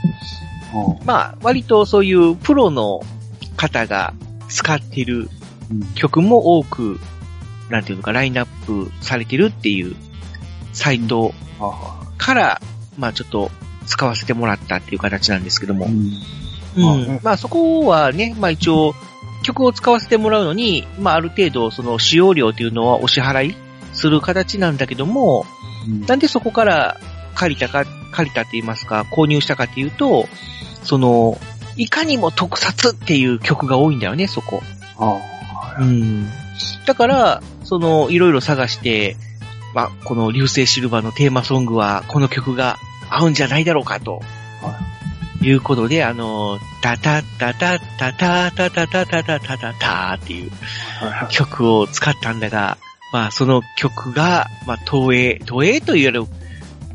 [0.74, 1.06] うん。
[1.06, 3.02] まあ、割とそういうプロの
[3.56, 4.14] 方が
[4.50, 5.30] 使ってる
[5.72, 5.82] うん。
[5.96, 7.00] 曲も多く、
[7.70, 9.96] なんていうのか、ラインナップされてるっていう
[10.74, 12.62] サイトあから、
[12.98, 13.50] まあ、ちょっと
[13.88, 15.86] 使わせてもらったっていう形なんですけども。
[15.86, 16.02] あ、うん。
[16.76, 17.20] うん。
[17.24, 18.94] まあそこはね、まあ一応、
[19.46, 23.56] 曲を使わせてもらうのに、まあある程度その使用料というのはお支払い
[23.94, 25.46] する形なんだけども、
[25.88, 26.98] うんなんでそこから
[27.36, 30.28] 借りたか、借りたって言いますか、購入したかっていうと、
[30.84, 31.40] その、
[31.78, 34.64] いかにも特撮っていう曲が多いんだよね、そこ。
[35.80, 36.28] うん。
[36.88, 39.16] だから、その、いろいろ探して、
[39.76, 42.80] まあ、この流星シルバーのテーマソングは、この曲が
[43.10, 44.22] 合うんじゃないだろうかと。
[45.46, 50.52] いうことで、あの、タタタタタタタタタタタタタタっていう
[51.30, 52.80] 曲を使ったんだが、
[53.14, 56.28] まあ、その曲が、まあ、東映、東映というより、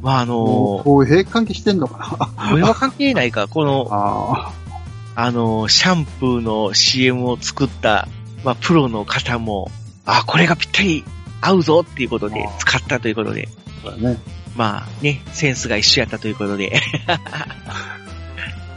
[0.02, 3.88] まあ、あの、もうこういう関係してんのかなこれは関係ないか、この、
[5.14, 8.08] あの、シャンプーの CM を作った、
[8.44, 9.70] まあ、プロの方も、
[10.06, 11.04] あ、これがぴったり
[11.40, 13.48] 合うぞっていうことで使ったということで、
[14.56, 16.80] まあね、センスが一緒やったということで。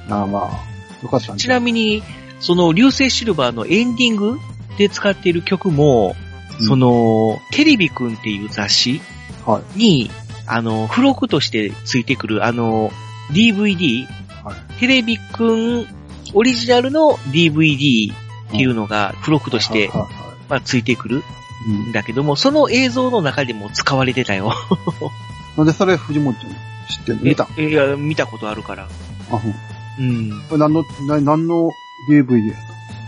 [0.10, 2.04] ああまあ、よかったんちなみに、
[2.40, 4.38] その流星シルバーのエンディング
[4.78, 6.16] で使っている曲も、
[6.60, 9.02] その、テレビくんっていう雑誌
[9.46, 9.80] はい。
[9.80, 10.12] に、
[10.46, 12.92] あの、付録としてついてくる、あの、
[13.32, 14.06] DVD、
[14.44, 14.80] はい。
[14.80, 15.44] テレビく
[15.82, 15.88] ん
[16.34, 18.16] オリジナルの DVD っ
[18.52, 19.90] ていうのが付録として、
[20.50, 21.24] まあ、ついてくる。
[21.68, 21.90] うん。
[21.90, 24.54] んだけども、その映像の中でも使われてたよ。
[25.58, 26.56] なんでそれ藤本ちゃん知
[27.04, 27.22] ってんの？
[27.24, 27.48] 見た？
[27.58, 28.84] えいや、見たことあるから。
[29.32, 29.42] あ、
[30.00, 30.06] うん。
[30.06, 30.42] うん。
[30.50, 31.72] これ何の、な何の
[32.10, 32.56] DVD や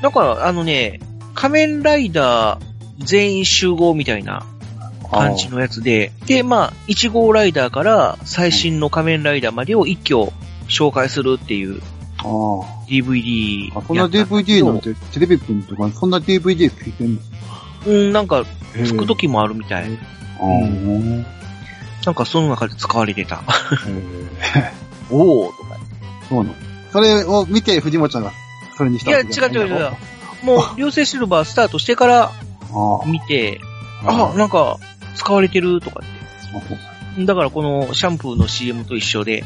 [0.02, 1.00] だから、あのね、
[1.34, 2.62] 仮面ライダー
[3.00, 4.46] 全員集合みたいな
[5.12, 10.32] 感じのやつで、で、まあ、1号ライダーから最新の仮面ライダーまでを一挙
[10.68, 11.82] 紹介するっていう
[12.20, 12.24] あ
[12.88, 13.80] DVD あ。
[13.80, 17.22] あ、そんな DVD なんて、テレビくんとか、そんな DVD ついてんの？
[17.88, 18.44] うん、なんか、
[18.84, 19.86] つく時もあるみたい。
[20.40, 21.26] あー
[22.06, 23.42] なんかその中で使われてた。
[25.10, 25.78] おーとか。
[26.30, 26.56] そうなの。
[26.96, 28.32] それを見て藤本ちゃんが
[28.78, 29.92] それにしたいや、違う違う違う。
[30.44, 32.32] もう、流星シルバースタートしてから。
[33.06, 33.60] 見て、
[34.06, 34.78] ああ、なんか、
[35.16, 37.26] 使われてるとかって。
[37.26, 39.44] だからこのシャンプーの CM と一緒で、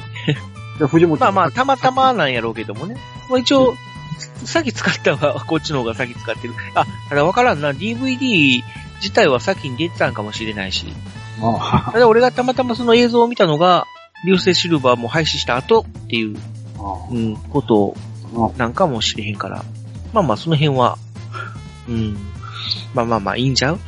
[0.77, 2.97] 藤本まあまあ、たまたまなんやろうけどもね。
[3.31, 3.73] まあ一応、
[4.45, 6.53] 先使ったは、こっちの方が先使ってる。
[6.75, 7.71] あ、ただわからんな。
[7.71, 8.61] DVD
[8.97, 10.85] 自体は先に出てたんかもしれないし。
[11.41, 13.87] あただ俺がたまたまその映像を見たのが、
[14.23, 16.58] 流星シルバーも廃止した後っていう、あ
[17.11, 17.95] うん、こと
[18.35, 19.63] あなんかもしれへんから。
[20.13, 20.97] まあまあ、その辺は、
[21.87, 22.17] うん。
[22.93, 23.79] まあまあまあ、いいんちゃう？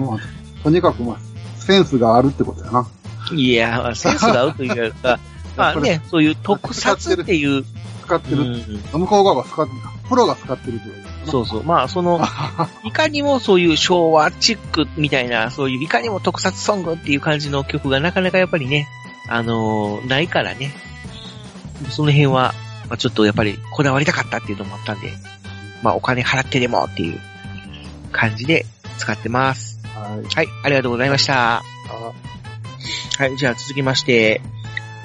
[0.00, 1.18] まあとにかくまあ、
[1.60, 2.88] センスがあるってことやな。
[3.32, 5.18] いや、まあセンスが合うというか、
[5.56, 7.64] まあね、そういう特撮っていう、う
[8.04, 8.44] 使ってる。
[8.44, 9.78] ん、向こう側が使ってる。
[10.08, 11.64] プロが使ってるとやなそうそう。
[11.64, 12.20] まあ、その、
[12.82, 18.88] いかにもそういう昭和チックみたいな、そういういかにも特撮ソングっていう感じの曲がなかなかやっぱりね、
[19.28, 20.72] あのーないからね。
[21.90, 22.54] その辺は、
[22.88, 25.12] まあ、ちょっとやっぱりこだわりたかったっていうのもあったんで、
[25.82, 27.20] まあお金払ってでもっていう
[28.12, 28.66] 感じで
[28.98, 29.80] 使ってます。
[29.94, 30.34] はい。
[30.34, 31.58] はい、ありがとうございました。
[31.58, 31.62] あ
[33.18, 34.40] はい、じゃあ続きまして、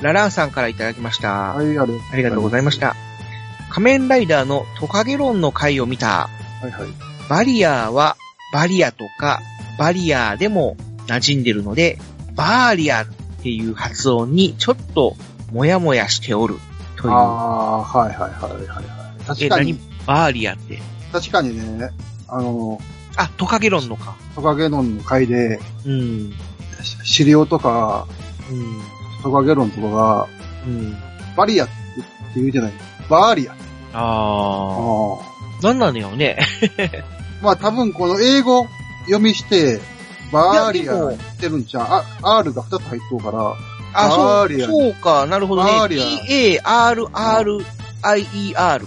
[0.02, 1.54] ラランさんからいただきました。
[1.54, 1.66] はい。
[1.66, 2.96] ありがとうございました。
[3.70, 6.30] 仮面ライダーのトカゲロンの回を見た。
[6.62, 6.90] はいはい。
[7.30, 8.18] バリアーは
[8.52, 9.42] バリアとか
[9.80, 11.98] バリアーでも馴染んでるので、
[12.36, 13.06] バーリアっ
[13.42, 15.16] ていう発音にちょっと
[15.54, 16.56] もやもやしておる
[16.98, 17.14] という。
[17.14, 19.26] ああ、はいはいはいはいはい。
[19.26, 20.82] 確え、かに何、バーリアって。
[21.12, 21.92] 確かにね、
[22.28, 22.80] あの、
[23.16, 24.16] あ、トカゲロンのか。
[24.36, 26.34] トカゲロンの回で、うん。
[27.04, 28.08] 資料とか、
[28.52, 28.82] うん。
[29.22, 30.28] トカゲロンとかが、
[30.66, 30.98] うん。
[31.38, 31.74] バリアって
[32.36, 32.74] 言うじゃない？
[33.10, 33.54] バーリア。
[33.94, 35.18] あ
[35.62, 35.64] あ。
[35.64, 36.40] なんなのよね。
[37.42, 38.66] まあ多分この英語
[39.06, 39.80] 読みして、
[40.32, 42.04] バーリア言ってるんちゃう？
[42.24, 43.54] あ、R が2つ入っとうから、
[43.94, 45.72] あ、そう、そうか、なるほどね。
[45.90, 47.08] B-A-R-R-I-E-R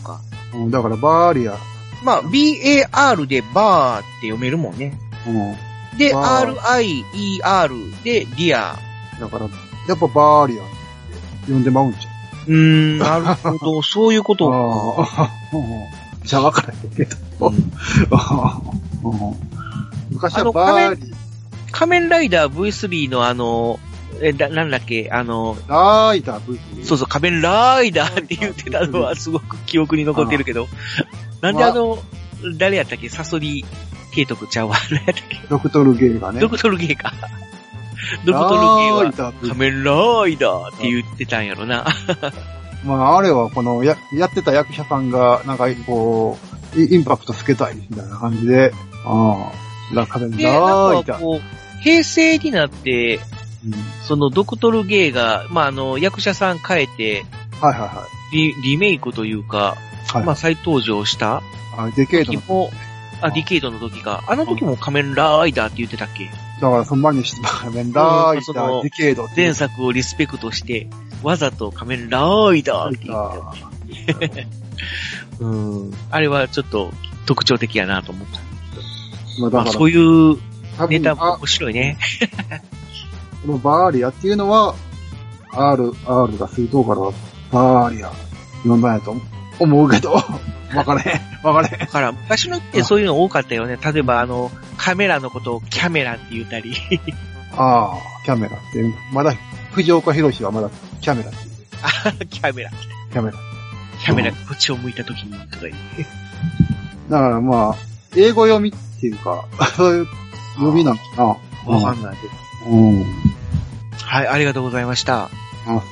[0.01, 0.21] か。
[0.55, 1.57] うん、だからバーリア。
[2.03, 4.99] まあ、B-A-R でバーって読めるもんね。
[5.27, 5.99] うん。
[5.99, 8.77] で、R-I-E-R でリア。
[9.21, 9.49] だから、
[9.88, 10.66] やっぱバーリアっ
[11.47, 12.16] て呼んでまうんちゃ
[12.49, 14.51] うーん、なるほど、 そういうこうと
[16.25, 17.05] じゃあ分からへんけ
[17.38, 17.53] ど。
[20.11, 21.14] 昔はバーリ
[21.73, 23.79] 仮面ライダー V3 のあの、
[24.22, 30.68] え、だ、なんだっけ、あの、ライダー V そうそう、仮面ライダーって言ってたのはすごく記憶に残ってるけど、
[31.40, 31.98] なんであの、
[32.59, 33.09] 誰やったっけ？
[33.09, 33.64] サソリ
[34.12, 34.76] 慶徳ちゃうわ。
[34.90, 35.38] 何やったっけ？
[35.48, 36.40] ドクトルゲーがね。
[36.40, 37.12] ドクトルゲーか。
[38.24, 39.92] ドクトルゲーは仮面ラ
[40.29, 41.87] イダーって言ってたんやろな。
[42.85, 46.38] まあ、あれはこの、や、やってた役者さんが、なんか、こ
[46.76, 48.72] う、イインパクトつけたい、みたいな感じで、
[49.05, 49.50] あ
[49.92, 51.05] あ、ラカメンで、ライダー。
[51.07, 53.36] かこう、平成になって、うん
[54.05, 57.24] そのドクトルゲーが、まあ、あの、役者さん変えて、
[57.61, 58.37] はいはいはい。
[58.37, 59.76] リリメイクというか、
[60.12, 60.24] はい。
[60.24, 61.42] まあ、再登場した
[61.76, 62.70] あ、デケードの、時も、
[63.20, 66.31] あ、ディケイドの時が、あの時も仮面ライダーって言ってたっけ？
[66.61, 70.88] だからその前にして、 仮面ライダー、デケード前作をリスペクトして、
[71.22, 72.18] わざと仮面ラ
[72.55, 74.48] イダーって言ってた。
[75.44, 75.57] う
[75.88, 75.94] ん。
[76.11, 76.92] あれはちょっと
[77.26, 79.50] 特徴的やなと思った。
[79.50, 80.38] まあ、そういう
[80.88, 81.98] ネタも面白いね。
[83.42, 84.74] このバーリアっていうのは、
[85.52, 86.96] R、R が水筒から
[87.50, 88.12] バーリア
[88.64, 89.14] 呼んだんやと
[89.58, 90.12] 思うけど、
[90.74, 91.78] わからへん、わからへん。
[91.78, 93.78] だから、昔のってそういうの多かったよね。
[93.82, 96.74] 例えば、あの、カメラのことをキャメラって言ったり。
[97.56, 99.32] ああ、キャメラってまだ、
[99.72, 100.70] 藤岡弘はまだ
[101.00, 101.52] キャメラっていう。
[101.82, 102.70] あ、 キャメラ。
[103.12, 103.38] キャメラ。
[104.04, 106.06] キャメラがこっちを向いた時に、とか言って。
[107.08, 107.76] だからまあ、
[108.16, 109.44] 英語読みっていうか、
[109.76, 110.06] そういう
[110.56, 111.24] 読みなんかな。
[111.24, 112.46] わかんないけど。
[112.69, 113.04] うん。
[114.02, 115.31] はい、ありがとうございました。
[115.67, 115.83] あ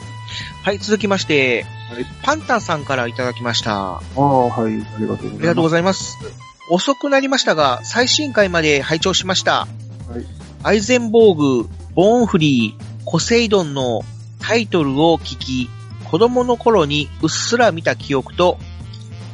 [0.63, 3.97] はい、続きまして、はいパンタンさんからいただきました。
[3.97, 5.41] あああ、はい、ありがとうございます。
[5.41, 6.19] りがとうございます。
[6.71, 9.53] 遅くなりましたが、最新回まで拝聴しました。
[9.53, 10.25] はい。
[10.63, 14.01] アイゼンボーグ、ボーンフリー、コセイドンの
[14.41, 15.69] タイトルを聞き、
[16.11, 18.59] 子供の頃にうっすら見た記憶と、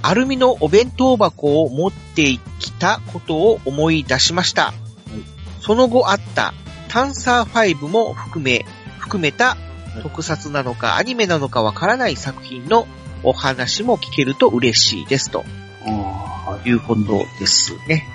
[0.03, 4.75] アルミのお弁当箱を持ってきたことを思い出しました。
[5.61, 6.53] その後あった
[6.91, 8.67] タンサー5も含め、
[8.99, 9.57] 含めた
[10.03, 12.87] 特撮なのかアニメなのかわからない作品の
[13.23, 15.45] お話も聞けると嬉しいですと
[15.87, 16.69] ああ、はい。
[16.69, 18.07] いうことですね。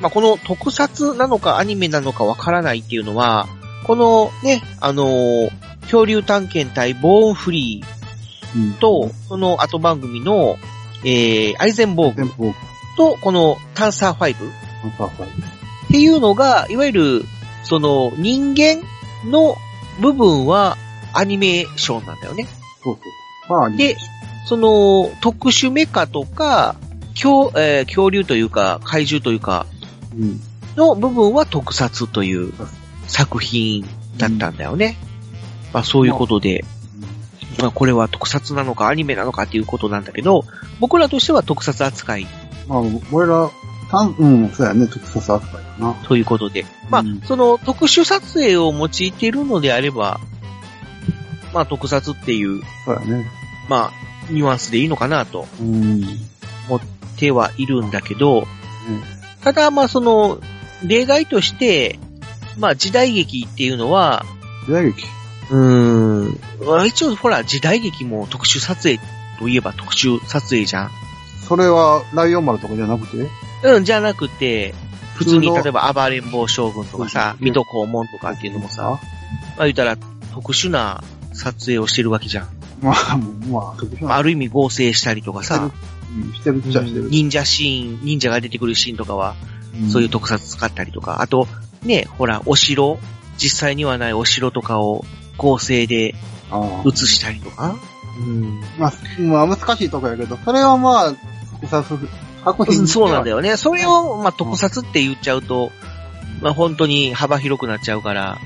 [0.00, 3.48] まあ、この特撮なのかアニメなのかわからないっていうのは、
[3.86, 5.50] このね、あのー
[5.86, 8.72] 恐竜探検隊ボーンフリーうん。
[8.74, 10.56] と、その後番組の、
[11.04, 12.54] えー、アイゼンボーグ
[12.96, 14.36] と、このタンサー5っ
[14.82, 15.28] パンサーファイ
[15.88, 17.24] ていうのが、いわゆる、
[17.66, 18.80] その人間
[19.24, 19.56] の
[20.00, 20.76] 部分は
[21.12, 22.46] アニメーションなんだよね。
[22.82, 22.94] そう
[23.48, 23.58] そう。
[23.58, 23.96] まあ、で、
[24.46, 26.76] その特殊メカとか、
[27.14, 29.66] 恐,、えー恐竜というか、怪獣というか、
[30.16, 30.40] うん。
[30.76, 32.52] の部分は特撮という
[33.08, 33.84] 作品
[34.16, 34.96] だったんだよね。
[35.72, 36.64] まあそういうことで、
[37.58, 40.44] まあこれは特撮なのかアニメなのかっていうことなんだけど、
[40.78, 42.26] 僕らとしては特撮扱い
[42.68, 43.50] まあ、俺ら、
[44.18, 45.94] うん、そうやね、特撮扱いかな。
[46.08, 50.20] ということで、まあうんその特殊撮影を用いているのであれば、
[51.54, 53.26] まあ特撮っていう、そうやね。
[53.68, 56.80] まあニュアンスでいいのかなと思っ
[57.16, 58.46] てはいるんだけど、
[59.42, 60.40] ただまあその
[60.84, 61.98] 例外として、
[62.58, 64.24] まあ時代劇っていうのは、
[64.66, 65.06] 時代劇？
[65.50, 66.40] うーん。
[66.66, 68.98] まあ一応、ほら、時代劇も特殊撮影
[69.38, 70.90] といえば特殊撮影じゃん。
[71.46, 73.28] それは、ライオン丸とかじゃなくて？
[73.62, 74.74] うん、じゃなくて、
[75.14, 77.44] 普通に例えば暴れん坊将軍とかさ、うん。
[77.46, 79.00] 水戸黄門とかっていうのもさ、
[79.56, 79.96] まあ言ったら
[80.32, 81.02] 特殊な
[81.32, 82.48] 撮影をしてるわけじゃん。
[82.82, 84.08] まあ、まあ、特殊な。
[84.08, 85.70] まあある意味合成したりとかさ、
[86.14, 87.08] うん、してるっちゃしてる。
[87.08, 89.34] 忍者シーン、忍者が出てくるシーンとかは、
[89.80, 89.90] ん。
[89.90, 91.48] そういう特撮使ったりとか、あと、
[91.82, 92.98] ね、ほら、お城、
[93.38, 95.04] 実際にはないお城とかを
[95.36, 96.14] 合成で
[96.86, 97.76] 映したりとか、
[98.18, 98.60] うん。
[98.78, 101.12] まあ、まあ、難しいとこやけど、それはまあ、
[101.60, 101.98] 特撮
[102.86, 103.36] そうなんだよ。
[103.36, 103.56] よね。
[103.56, 105.72] それを、まあ、特撮って言っちゃうと、
[106.40, 108.38] まあ、本当に幅広くなっちゃうから。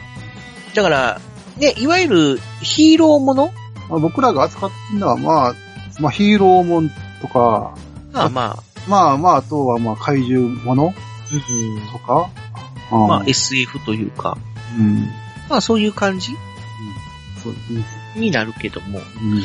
[0.74, 1.20] だから、
[1.58, 3.52] ね、いわゆるヒーローもの？
[3.88, 5.54] まあ、僕らが扱ってるのは、まあ、
[6.00, 6.90] まあ、ヒーローもん
[7.20, 7.74] とか、
[8.12, 10.94] まあまあ、まあまあ、あとはまあ、怪獣もの？
[11.92, 12.30] とか、
[12.90, 14.36] まあえ SF というか、
[14.78, 15.08] うん。
[15.48, 16.32] まあそういう感じ？
[17.42, 17.84] そうですね。
[18.16, 18.98] になるけども。
[18.98, 19.42] うん。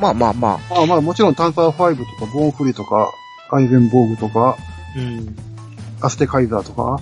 [0.00, 0.74] まあまあまあ。
[0.74, 3.12] まあまあ、もちろん、タンサー5とか、ボーンフリとか、
[3.52, 4.56] アイゼンボーグとか、
[4.96, 5.36] うん。
[6.00, 7.00] アステカイザーとか。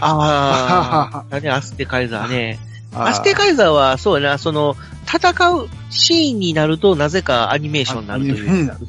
[0.00, 2.58] あ あ、だね、アステカイザーね。
[2.92, 4.76] アステイカイザーは、そうやな、その、
[5.06, 8.80] 戦うシーンになると、なぜかアニメーションになるという。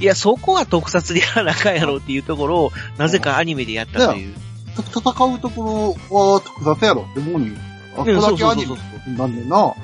[0.00, 4.34] いや、そこは特撮でやらなあかんやろっていうところを、なぜかアニメでやったという。
[4.76, 7.56] 戦うところは特撮やろって思うに。
[7.96, 9.74] あ、これだけアニメなんねんな。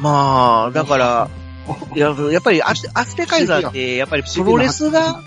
[0.00, 1.28] まあ、だから、
[1.94, 5.20] いや、やっぱりアスアステカイザーって、やっぱりプロレスが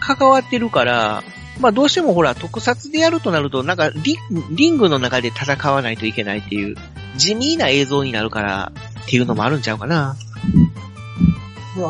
[0.00, 1.22] 関わってるから、
[1.60, 4.16] まあどうしてもほら、特撮でやるとなると、なんかリ
[4.50, 6.76] リングの中で戦わないといけないっていう、
[7.16, 8.72] 地味な映像になるから、
[9.02, 10.16] っていうのもあるんちゃうかな。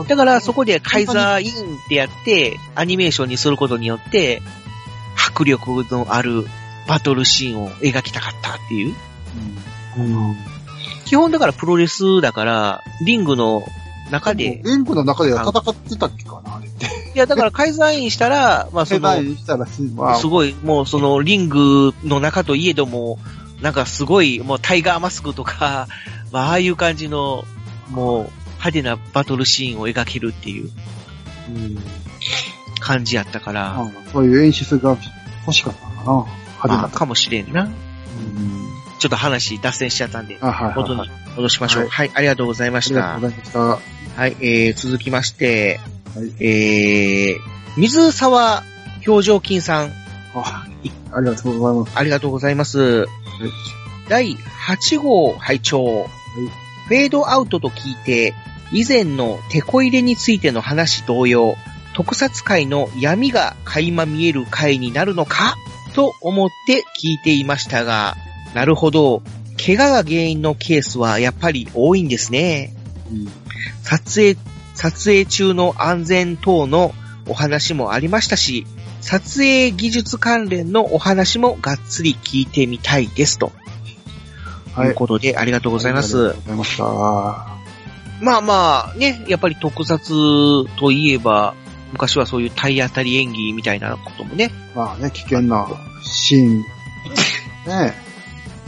[0.09, 1.55] だからそこでカイザーインっ
[1.89, 4.43] てやって、アニメーションにすることによって、
[5.17, 6.47] 迫力のある
[6.87, 8.95] バトルシーンを描きたかったっていう。
[11.05, 13.65] 基本だからプロレスだから、リングの
[14.11, 16.87] 中で、リンクの中では戦ってたっけかな、あれって。
[16.87, 19.01] いやだからカイザーインしたら、 まあその
[19.95, 23.19] まあ、すごい、もうそのリングの中といえども、
[23.61, 25.89] なんかすごい、もうタイガーマスクとか、
[26.33, 27.45] まあああいう感じの、
[27.91, 30.71] もう派手なバトルシーンを描けるっていう、
[31.49, 31.79] うん
[32.83, 34.97] 感じやったから、まあそういう演出が
[35.47, 36.03] 欲しかったのかな。
[36.03, 36.89] 派手まあな。
[36.89, 37.65] かもしれんな。
[37.65, 41.11] うんちょっと話脱線しちゃったんで、あ、はいはい元にはい。
[41.37, 41.83] 戻しましょう。
[41.85, 43.41] ははいい、ありがとうございましたありがとう。
[43.41, 44.00] ございました。
[44.17, 45.81] はい、えー、続きまして、
[46.15, 46.45] はい。
[46.45, 48.63] えー、水沢
[49.07, 49.93] 表情筋さん、
[50.35, 50.67] あ
[51.13, 51.99] ありがとうございます。
[51.99, 53.07] ありがとうございます。
[54.09, 56.07] 第8号拝聴、
[56.89, 58.35] フェードアウトと聞いて、
[58.73, 61.57] 以前のテこ入れについての話同様、
[61.95, 65.57] 特撮界の闇が垣間見える回になるのか？
[65.95, 68.17] と思って聞いていましたが、
[68.55, 69.23] なるほど、
[69.65, 72.75] 怪我が原因のケースはやっぱり多いんですね。
[73.11, 73.50] うん
[73.83, 74.37] 撮影、
[74.75, 76.95] 撮影中の安全等の
[77.27, 78.67] お話もありましたし、
[79.01, 83.53] 撮影技術関連のお話もがっつり聞いてみたいですと。
[84.75, 86.17] はいいうことで、ありがとうございます。
[86.17, 86.85] ありがとうございました。
[88.21, 91.55] まあまあ、ね、やっぱり特撮といえば、
[91.93, 95.67] 昔はそういう体当たり演技みたいなこともね、まあね、危険な
[96.05, 96.65] シーン。
[97.67, 97.95] ね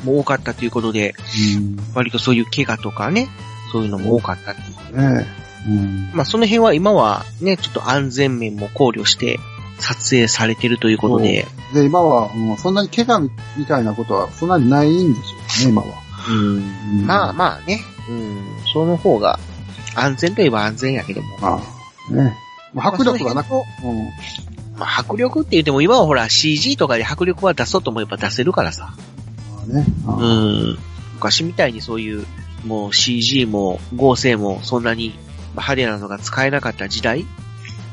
[0.05, 1.15] もう多かったということで、
[1.57, 1.77] うん。
[1.95, 3.29] 割とそういう怪我とかね、
[3.73, 5.27] そういうのも多かったっていうね
[5.67, 6.11] うん。
[6.13, 9.39] まあその辺は今はね、ちょっと安全面も考慮して
[9.79, 13.21] 撮影されてるということで、で、今は、うんそんなに怪我
[13.57, 15.89] みたいなことはそんなにないんでしょうね、今は。
[16.29, 16.57] うん
[17.01, 19.41] うんまあまあね、うん、その方が
[19.97, 21.39] 安全といえば安全やけども。
[21.39, 21.63] ま
[22.11, 22.37] あ、ね。
[22.73, 24.05] まあ、迫力がなく、まあうん。
[24.79, 28.95] まあ迫力って言っても今はほら CG とかで迫力は出そうと思えば出せるからさ。
[29.57, 29.85] まあね。
[30.07, 30.79] あうーん。
[31.15, 32.27] 昔みたいにそういう、
[32.65, 35.15] もう CG も合成もそんなに
[35.53, 37.25] 派手なのが使えなかった時代っ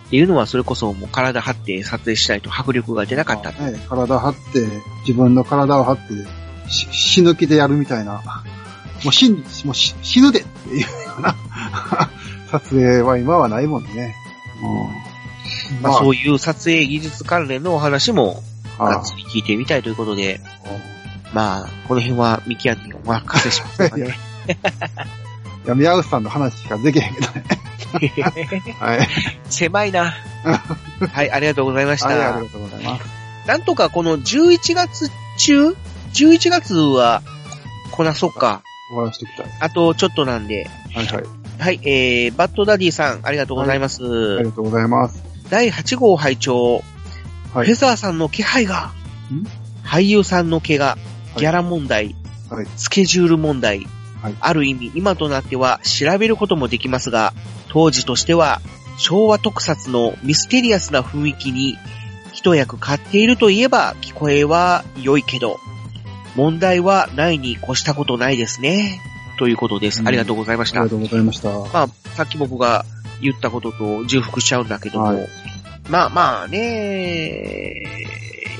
[0.10, 3.52] ていうのはそれこそもう体張って撮影したいと迫力が出なかった。
[3.52, 4.68] ね、体張って、
[5.02, 8.24] 自分の体を張って、し死ぬ気でやるみたいな。
[9.04, 10.88] もう死ん、もう死死ぬでっていうよ
[11.20, 11.36] うな
[12.52, 14.16] 撮影は今はないもんね。
[14.64, 15.82] うん。
[15.84, 18.44] まあそういう撮影技術関連のお話も
[18.80, 20.42] あがっつり聞いてみたいということで、
[21.34, 24.18] まあ、この辺はミキアにお任せしますね。
[24.54, 27.44] いや、宮内さんの話しかできへんけどね。
[28.80, 29.08] はい。
[29.50, 30.14] 狭いな。
[31.12, 32.46] はい、ありがとうございましはい、あたり。
[32.46, 33.04] がとうございます。
[33.48, 35.76] なんとかこの11月中
[36.14, 37.24] ?11 月は
[37.92, 38.62] こなそうか。
[38.90, 39.46] 終わらせていきたい。
[39.60, 40.70] あとちょっとなんで。
[40.94, 41.24] はいはい。
[41.60, 44.04] はい、えー、バッドダディさん、ありがとうございます。
[44.38, 45.24] ありがとうございます。
[45.50, 46.84] 第8号拝聴、
[47.54, 48.92] はいフェザーさんの気配が
[49.32, 49.44] ん、
[49.84, 50.98] 俳優さんの怪我、
[51.36, 52.16] いギャラ問題、
[52.50, 53.88] はいスケジュール問題、
[54.22, 57.34] はいある意味今となっては調べることもできますが、
[57.70, 58.62] 当時としては
[58.98, 61.78] 昭和特撮のミステリアスな雰囲気に
[62.34, 65.60] 一役買っているといえば聞こえは良いけど、
[66.36, 69.02] 問題はないに越したことないですね。
[69.38, 70.02] ということです。
[70.02, 70.82] うんありがとうございました。
[70.82, 71.50] ありがとうございました。
[71.50, 72.86] まあ、さっき僕が
[73.22, 75.28] 言ったことと重複しちゃうんだけども、はい
[75.90, 77.84] まあまあね、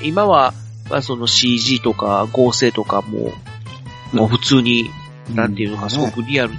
[0.02, 0.52] 今は、
[0.90, 3.32] まあその CG とか合成とかも、
[4.12, 4.90] もう普通に、
[5.34, 6.58] なんていうのか、すごくリアルに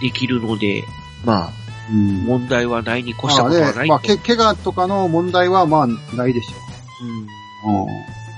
[0.00, 0.84] できるので、
[1.24, 1.50] まあ、
[1.90, 2.24] うん。
[2.24, 3.82] 問題はないに越したまあことはない。
[3.84, 6.48] ね、まあ、け、怪我とかの問題はまあ、ないでし
[7.64, 7.86] うんょう。
[7.86, 7.86] うん。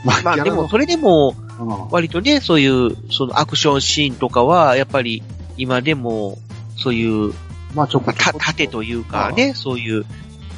[0.04, 1.88] ままあでも、そそれでも、うん。
[1.90, 5.22] 割とね、そういう、そのアクションシーンとかは、やっぱり、
[5.56, 6.38] 今でも、
[6.76, 7.32] そういう、
[7.74, 10.04] まあ、ちょこまあ、たちょこ盾というかね、そういう、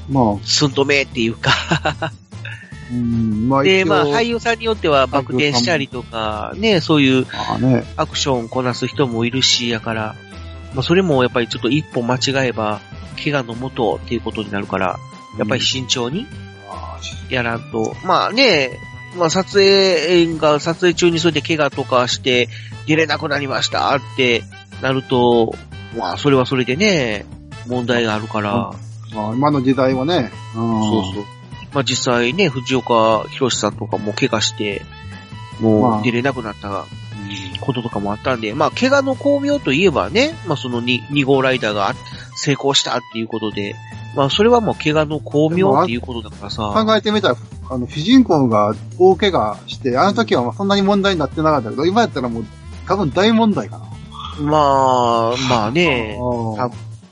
[0.09, 1.51] まあ、寸止めっていうか、
[2.93, 7.27] うん、まあ、で、まあ、俳優さんによってはバク転したりとか、ね、そういう
[7.97, 10.15] アクションこなす人もいるし、やから、
[10.75, 12.81] まあ、それもやっぱりちょっと一歩間違えば、
[13.23, 14.99] 怪我のもとっていうことになるから、
[15.39, 16.27] やっぱり慎重に
[16.69, 16.99] あ
[17.31, 18.79] やらんと、まあね、
[19.17, 22.49] まあ撮影が撮影中にそれで怪我とかして
[22.87, 24.45] 出れなくなりましたって
[24.83, 25.55] なると、
[25.97, 27.27] まあそれはそれでね、
[27.67, 28.73] 問題があるから、
[29.15, 30.83] まあ、今の時代はね、うん。
[30.83, 31.25] そうそう。
[31.77, 34.81] まあ実際ね、藤岡弘さんとかも怪我して、
[35.61, 36.87] もまあう出れなくなった
[37.61, 41.93] こととかもあったんで、まあ怪我の巧妙といえばね、まあその 2, 2号ライダーが
[42.35, 43.75] 成功したっていうことで、
[44.17, 46.73] まあそれはもう怪我の巧妙っていうことだからさ。
[46.75, 47.37] 考えてみたら、
[47.69, 52.45] あの、主人公が大怪我して、あの時はまあそんなに問題になってなかったけど、今やったらもう、
[52.89, 53.85] 多分大問題かな。
[54.41, 56.19] まあ、まあね、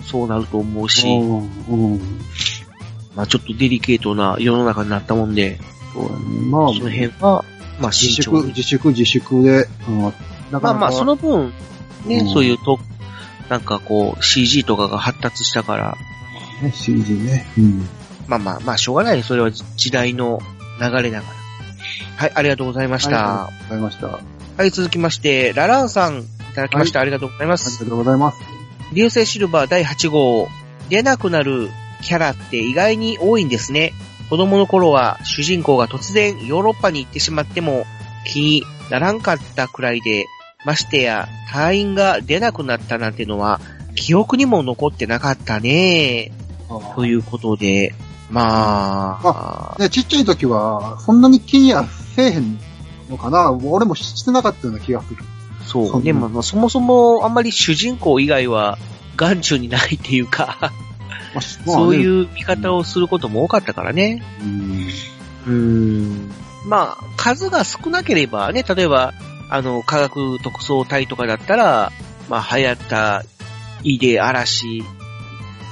[0.06, 1.38] そうなると思うし、うん、
[1.68, 2.00] うん。
[3.14, 5.58] まあちょっとデリケートな世の中になったもんで、
[5.92, 6.16] そうやね。
[6.50, 7.44] まあ、その辺は、
[7.80, 8.46] まあ自粛、に。
[8.48, 10.02] 自粛、自粛で、うん。
[10.04, 10.14] なか
[10.50, 11.52] なかまあまあその分、
[12.06, 12.78] ね、うんそういうと、
[13.48, 15.96] なんかこう CG とかが発達したから、
[16.62, 17.46] ね、CG ね。
[17.58, 17.88] うん。
[18.26, 19.22] まあまあまあしょうがない。
[19.22, 20.40] それは時代の
[20.80, 21.44] 流れだから。
[22.16, 23.46] はい、ありがとうございました。
[23.46, 24.06] ありがとうございました。
[24.08, 24.18] あ
[24.56, 27.00] はい、続きまして、ラランさん、いただきました。
[27.00, 27.84] ありがとうございます。
[27.84, 28.38] りがとうございます。
[28.92, 30.48] 流星シルバー第8号、
[30.88, 31.70] 出なくなる
[32.04, 33.92] キャラって意外に多いんですね。
[34.30, 37.84] 子供の頃は主人公が突然ヨーロッパに行ってしまっても
[38.26, 40.26] 気にならんかったくらいで、
[40.64, 43.60] ましてや隊員が出なくなったなんてのは
[43.94, 46.32] 記憶にも残ってなかったね。
[46.94, 47.94] ということで、
[48.30, 51.86] まあ、ね、ちっちゃい時は、そんなに気には
[52.16, 52.58] せえへん
[53.08, 55.22] のかな俺もしてなかったような気がする。
[55.66, 56.02] そう。
[56.02, 58.78] でも、まあそもそもあんまり主人公以外は
[59.16, 60.72] 眼中にないっていうか、
[61.34, 61.42] まあ
[61.76, 64.22] そういう見方をすることも多かったからね。
[65.46, 66.30] うん。
[66.66, 69.12] まあ、数が少なければね、例えば、
[69.50, 71.92] あの、科学特捜隊とかだったら、
[72.28, 73.22] まあ、流行った、
[73.82, 74.82] 井出嵐、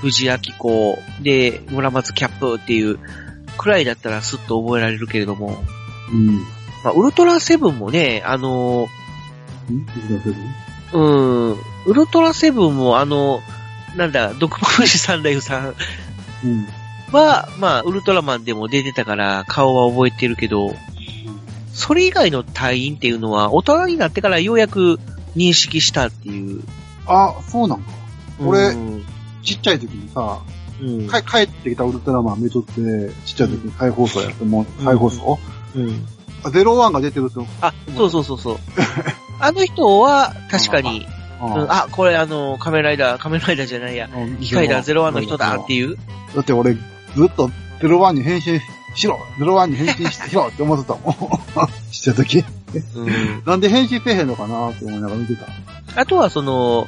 [0.02, 2.98] 藤明子、で、村松キャップっていう、
[3.56, 5.62] くらいだったらスッと覚えられるけれども、
[6.12, 6.40] うん。
[6.84, 8.86] まあ、ウルトラセブンもね、あの、
[9.70, 9.86] ん？
[10.92, 13.40] うん、ウルトラセブンもあの、
[13.96, 15.74] なんだ、毒虫三太夫さん
[16.44, 16.66] うん。
[17.12, 20.74] は、まあ、ウルトラマンでも出てたから顔は覚えてるけど、
[21.72, 24.98] それ以外の隊員っていうのは、大人になってからようやく
[25.36, 26.62] 認識したっていう。
[27.06, 27.90] あ、そうなんか。
[28.40, 29.04] 俺うん
[29.42, 30.40] ちっちゃい時にさ、
[30.80, 31.06] うん。
[31.06, 32.72] か帰ってきたウルトラマン見とって、
[33.24, 35.38] ちっちゃい時に再放送やっても、うん再放送、
[35.74, 36.06] うん。
[36.44, 37.46] あゼロワンが出てると？
[37.60, 38.58] あ、そうそうそうそう。
[39.40, 41.06] あの人は、確かに、
[41.42, 45.96] うんあ、これあの、仮面ライダー、仮面ライダーじゃないや、うん機械だゼロワンの人だっていう。
[46.34, 46.80] だって俺、ず
[47.24, 48.60] っとゼロワンに変身
[48.94, 51.14] しろゼロワンに変身しろって思ってたもん。
[51.90, 52.44] ちっちゃい時。
[52.94, 53.42] うん。
[53.44, 55.46] なんで変身せえへんのかなって思いながら見てた。
[56.00, 56.86] あとはその、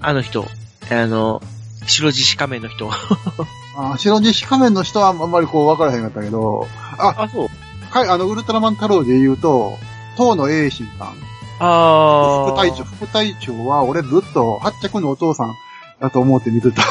[0.00, 0.46] あの人、
[0.90, 1.42] あの、
[1.86, 2.90] 白獅子仮面の人。
[3.76, 6.66] あ白獅子仮面の人はあんまりこう分からへんかったけど、
[6.98, 7.48] あ、あ、そう。
[7.92, 9.78] かいあの、ウルトラマン太郎で言うと、
[10.16, 11.14] 東野栄心さん、
[11.58, 15.54] あ副隊長、副隊長は俺ずっと八着のお父さん
[16.00, 16.82] だと思って見てた。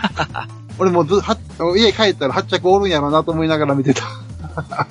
[0.78, 1.36] 俺もず、は
[1.76, 4.02] 家帰ったら八着おるんやろなと思いながら見てた。
[4.56, 4.86] あ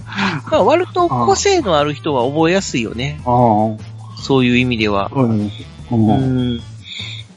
[0.51, 3.21] まあ、割と個性のある人は覚えやすいよね。
[3.25, 3.29] あ、
[4.21, 5.11] そういう意味では。
[5.13, 5.51] うん。
[5.51, 5.51] う
[5.91, 6.55] うん。
[6.55, 6.61] ん。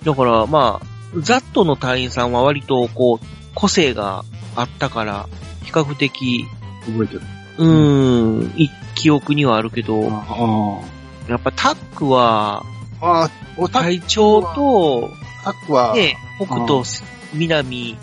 [0.04, 0.86] だから、まあ、
[1.18, 4.24] ザットの隊員さんは割と、こう、個性が
[4.54, 5.26] あったから、
[5.64, 6.46] 比較的、
[6.86, 7.22] 覚えてる。
[7.58, 10.95] うーん、い記憶にはあるけど、あ
[11.28, 12.64] やっぱタックは、
[13.00, 13.30] あ。
[13.72, 15.10] 隊長と、
[15.44, 16.84] タックは、ね、北と
[17.32, 17.96] 南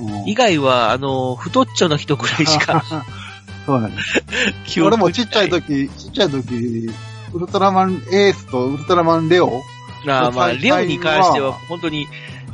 [0.00, 2.84] うん以外は、あの、太っちょの人ぐらいしか
[3.66, 4.02] そうなんだ。
[4.66, 6.90] 記憶にない俺もちっちゃい時、ちっちゃい時、
[7.32, 9.62] ウルトラマンエースとウルトラマンレオ？
[10.04, 12.08] まあレオに関してはは本当に、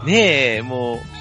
[0.05, 1.18] ねえ、もう、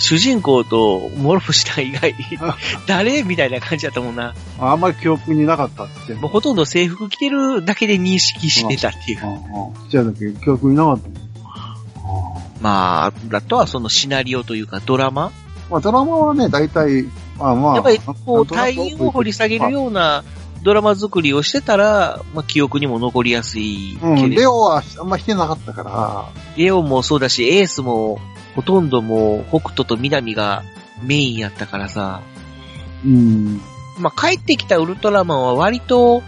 [0.00, 2.14] 主人公とモルフした以外、
[2.88, 4.34] 誰みたいな感じだったもんな。
[4.58, 9.20] あんまり記憶になかったってもうほとんど制服着てるだけで認識してたっていう。
[9.22, 9.40] うんうん
[9.84, 11.30] ちっちゃい時記憶になかった。
[12.60, 15.30] まあ、あとはそのシナリオというかドラマ？
[15.70, 17.04] まあドラマはね、大体、
[17.38, 17.74] まあまあ。
[17.76, 20.24] やっぱりこう、隊員を掘り下げるような
[20.62, 24.30] ドラマ作りをしてたら、まあ記憶にも残りやすいけうん。
[24.30, 28.20] レオはあんましてなかったから、レオもそうだし、エースも
[28.60, 30.64] ほとんどもう北斗と南が
[31.02, 32.20] メインやったからさ。
[33.06, 33.58] うん。
[33.98, 36.22] まあ帰ってきたウルトラマンは割と、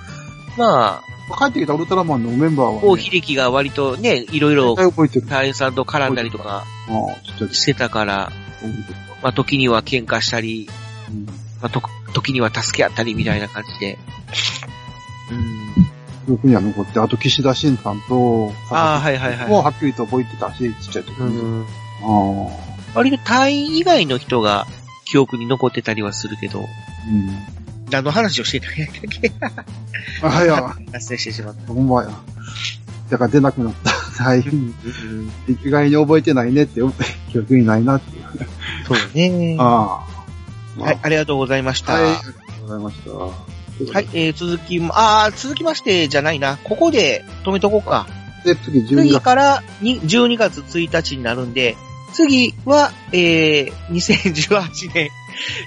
[0.56, 4.74] まあ、帰ってきたウルトラマンのメンバーは、ね、王秀樹が割とね、いろいろ。
[5.28, 6.64] 隊員さんと絡んだりとか
[7.52, 8.32] してたから。
[9.22, 10.70] まあ時には喧嘩したり、
[11.10, 11.26] うん。
[11.26, 11.32] ま
[11.64, 11.82] あと
[12.14, 13.98] 時には助け合ったりみたいな感じで。
[15.30, 15.62] うん。
[16.24, 19.48] 記憶には残って、あと岸田新さんと、ああ、はいはいはい。
[19.48, 21.36] もうはっきりと覚えてたし、ちっちゃい時うに。
[21.36, 21.66] ん。
[22.02, 24.66] あ割と隊員以外の人が
[25.04, 26.62] 記憶に残ってたりはするけど、あ。
[26.62, 27.62] うん。
[27.90, 29.32] 何の話をしてたんやったっけ
[30.22, 31.72] あ、はいや、脱線してしまった。
[31.72, 32.10] ほんまや。
[33.10, 33.90] だから出なくなった。
[34.24, 34.40] はい。
[35.64, 36.80] 意外に覚えてないねって、
[37.30, 38.24] 記憶にないなっていう。
[38.86, 39.56] そうね。
[39.58, 40.04] あ
[40.78, 40.82] あ。
[40.82, 41.92] はい、ありがとうございました。
[41.92, 42.02] はい。
[42.02, 44.00] あはりがとうございました。
[44.00, 46.58] い、えー、続きま、あー続きましてじゃないな。
[46.64, 48.06] ここで止めとこうか。
[48.44, 49.20] で、次12次月。
[49.20, 51.76] からに12月1日になるんで、
[52.12, 55.10] 次は、えー、2018年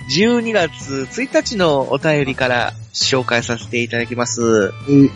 [0.09, 4.71] 12月1日のお便りから紹介させていただきます。
[4.87, 5.09] えー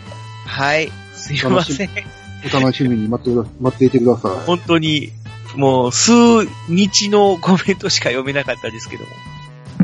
[0.46, 0.90] はい。
[1.14, 1.90] すいません。
[2.44, 4.46] お楽しみに待って待っていてください。
[4.46, 5.12] 本当に、
[5.54, 6.12] もう、数
[6.68, 9.10] 日のコメントしか読めなかったですけども。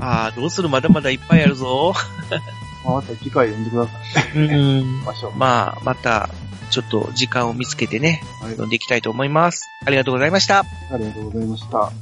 [0.00, 0.68] あー、どうする？
[0.68, 1.94] まだまだいっぱいあるぞ。
[2.84, 4.38] また次回読んでください。
[4.38, 5.00] うん。
[5.06, 5.32] ましょう。
[5.36, 6.28] まあ、また、
[6.70, 8.50] ちょっと時間を見つけてね、はい。
[8.52, 9.66] 読んでいきたいと思います。
[9.86, 10.60] ありがとうございました。
[10.60, 10.64] あ
[10.98, 11.92] りがとうございました。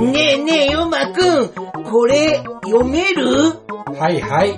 [0.00, 1.48] ねえねえ、ヨマくん、
[1.84, 3.24] これ、読める？
[3.98, 4.50] はいはい。
[4.50, 4.56] う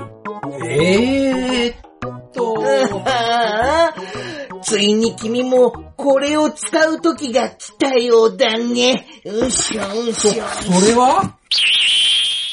[0.00, 0.14] ん
[0.70, 2.62] えーっと、
[4.62, 9.06] ついに君も、これを使う時が来たようだね。
[9.24, 10.32] うしょうしょ。
[10.32, 11.38] それは？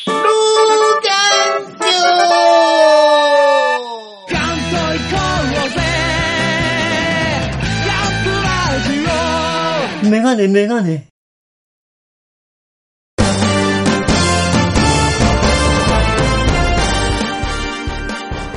[0.07, 0.13] 老
[10.09, 11.07] 眼鏡メガネメガネ。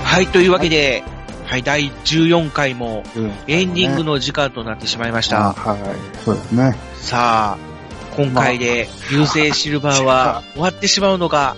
[0.05, 1.03] はい、というわけで、
[1.47, 3.03] はい、第14回も
[3.47, 5.71] エンディングのの時間となってしまいましあた。
[5.71, 5.81] はい。
[6.25, 6.77] そうですね。
[6.97, 11.57] さあ、今回で流星シルバーは終わってしまうのか、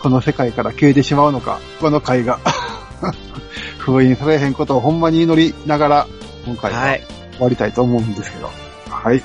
[0.00, 2.40] この世界から消えてしまうのか、この回が。
[3.78, 6.06] 封印されへんことをほんまに祈りながら、
[6.46, 6.78] 今回は。
[6.78, 7.02] はい
[7.32, 8.50] 終わりたいと思うんですけど。
[8.88, 9.22] はい。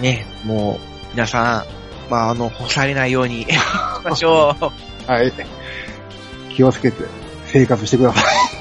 [0.00, 1.64] ね、もう、皆さ
[2.08, 3.48] ん、まあ、あの、干されないように し
[4.04, 5.10] ましょう。
[5.10, 5.32] はい。
[6.54, 7.04] 気をつけて
[7.46, 8.57] 生活してください。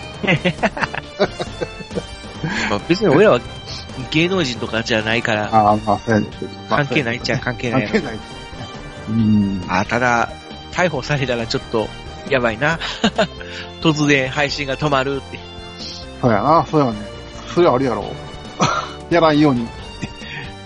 [2.70, 3.40] まあ 別に俺らは
[4.12, 6.52] 芸能人とかじゃないから、ああ、まあ、そうやねんけど。
[6.70, 8.20] まあ関係ないっちゃ関係ない関係ない。
[9.10, 9.66] うん。
[9.68, 10.30] あ、ただ、
[10.72, 11.88] 逮捕されたらちょっと、
[12.30, 12.80] やばいな。
[13.82, 15.40] 突然配信が止まるって。
[16.22, 16.98] そうやな、そうやね。
[17.54, 18.14] それはあるやろ。
[19.10, 19.68] やらんように、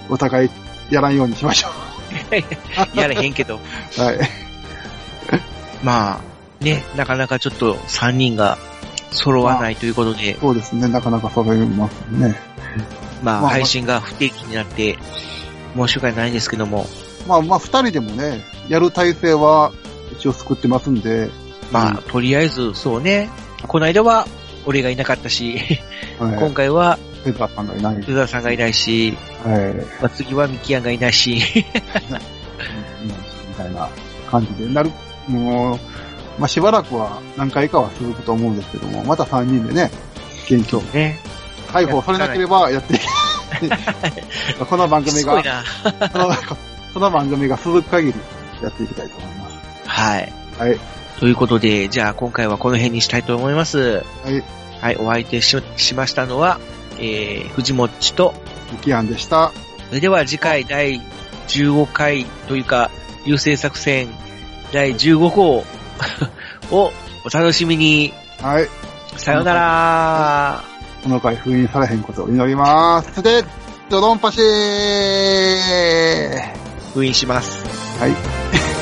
[0.10, 0.49] お互い
[0.89, 1.70] やらんようにしましょ
[2.93, 3.60] やれへんけど。
[3.97, 4.02] う。
[4.02, 4.20] はい。
[5.84, 8.58] まあ、ね、なかなかちょっと3人が
[9.12, 12.36] 揃わないということで、そうですね、なかなか揃いますね。
[13.22, 14.97] まあまあ配信が不定期になって、
[15.76, 16.86] 申し訳ないんですけども、
[17.28, 19.72] まあまあ、二人でもね、やる体制は
[20.12, 21.30] 一応作ってますんで、
[21.72, 23.30] まあ、とりあえず、そうね、
[23.68, 24.28] この間は
[24.66, 25.57] 俺がいなかったし、
[26.20, 27.95] はい、今回はペザーさんがいない。
[27.95, 28.05] はい。
[28.05, 29.18] ルダさんがいないし、
[30.01, 31.64] まあ、次はミキヤンがいないし、 み
[33.55, 33.88] たいな
[34.30, 34.91] 感じでなる。
[35.28, 35.80] もう、
[36.42, 39.92] まあしばらくは何回かは続くと思うんですけども、また三人でね、
[40.50, 41.20] 元気をね、
[41.68, 43.06] 逮捕されなければやっていき
[44.66, 45.64] この番組が。
[46.12, 46.30] この
[46.96, 48.14] この番組が続く限り
[48.62, 49.54] やっていきたいと思います。
[49.86, 50.34] はい。
[50.58, 50.80] はい。
[51.20, 54.04] ということで、じゃあ今回はこの辺にしたいと思います。
[54.24, 54.44] はい。
[54.82, 56.60] はい、お相手ししましたのは、
[56.98, 58.34] えー、藤もっちと、
[58.72, 59.52] ミキアンでした。
[59.89, 61.00] それでは次回第
[61.50, 62.89] 15回というか、
[63.26, 64.08] 優勢作戦
[64.74, 65.64] 第15号
[66.72, 66.91] を
[67.26, 68.14] お楽しみに。
[68.41, 68.68] はい。
[69.18, 70.64] さよなら
[71.04, 73.22] この回封印されへんことを祈ります。
[73.22, 73.43] で、
[73.89, 74.41] ドドンパシー
[76.93, 77.66] 封印します。
[77.99, 78.80] はい。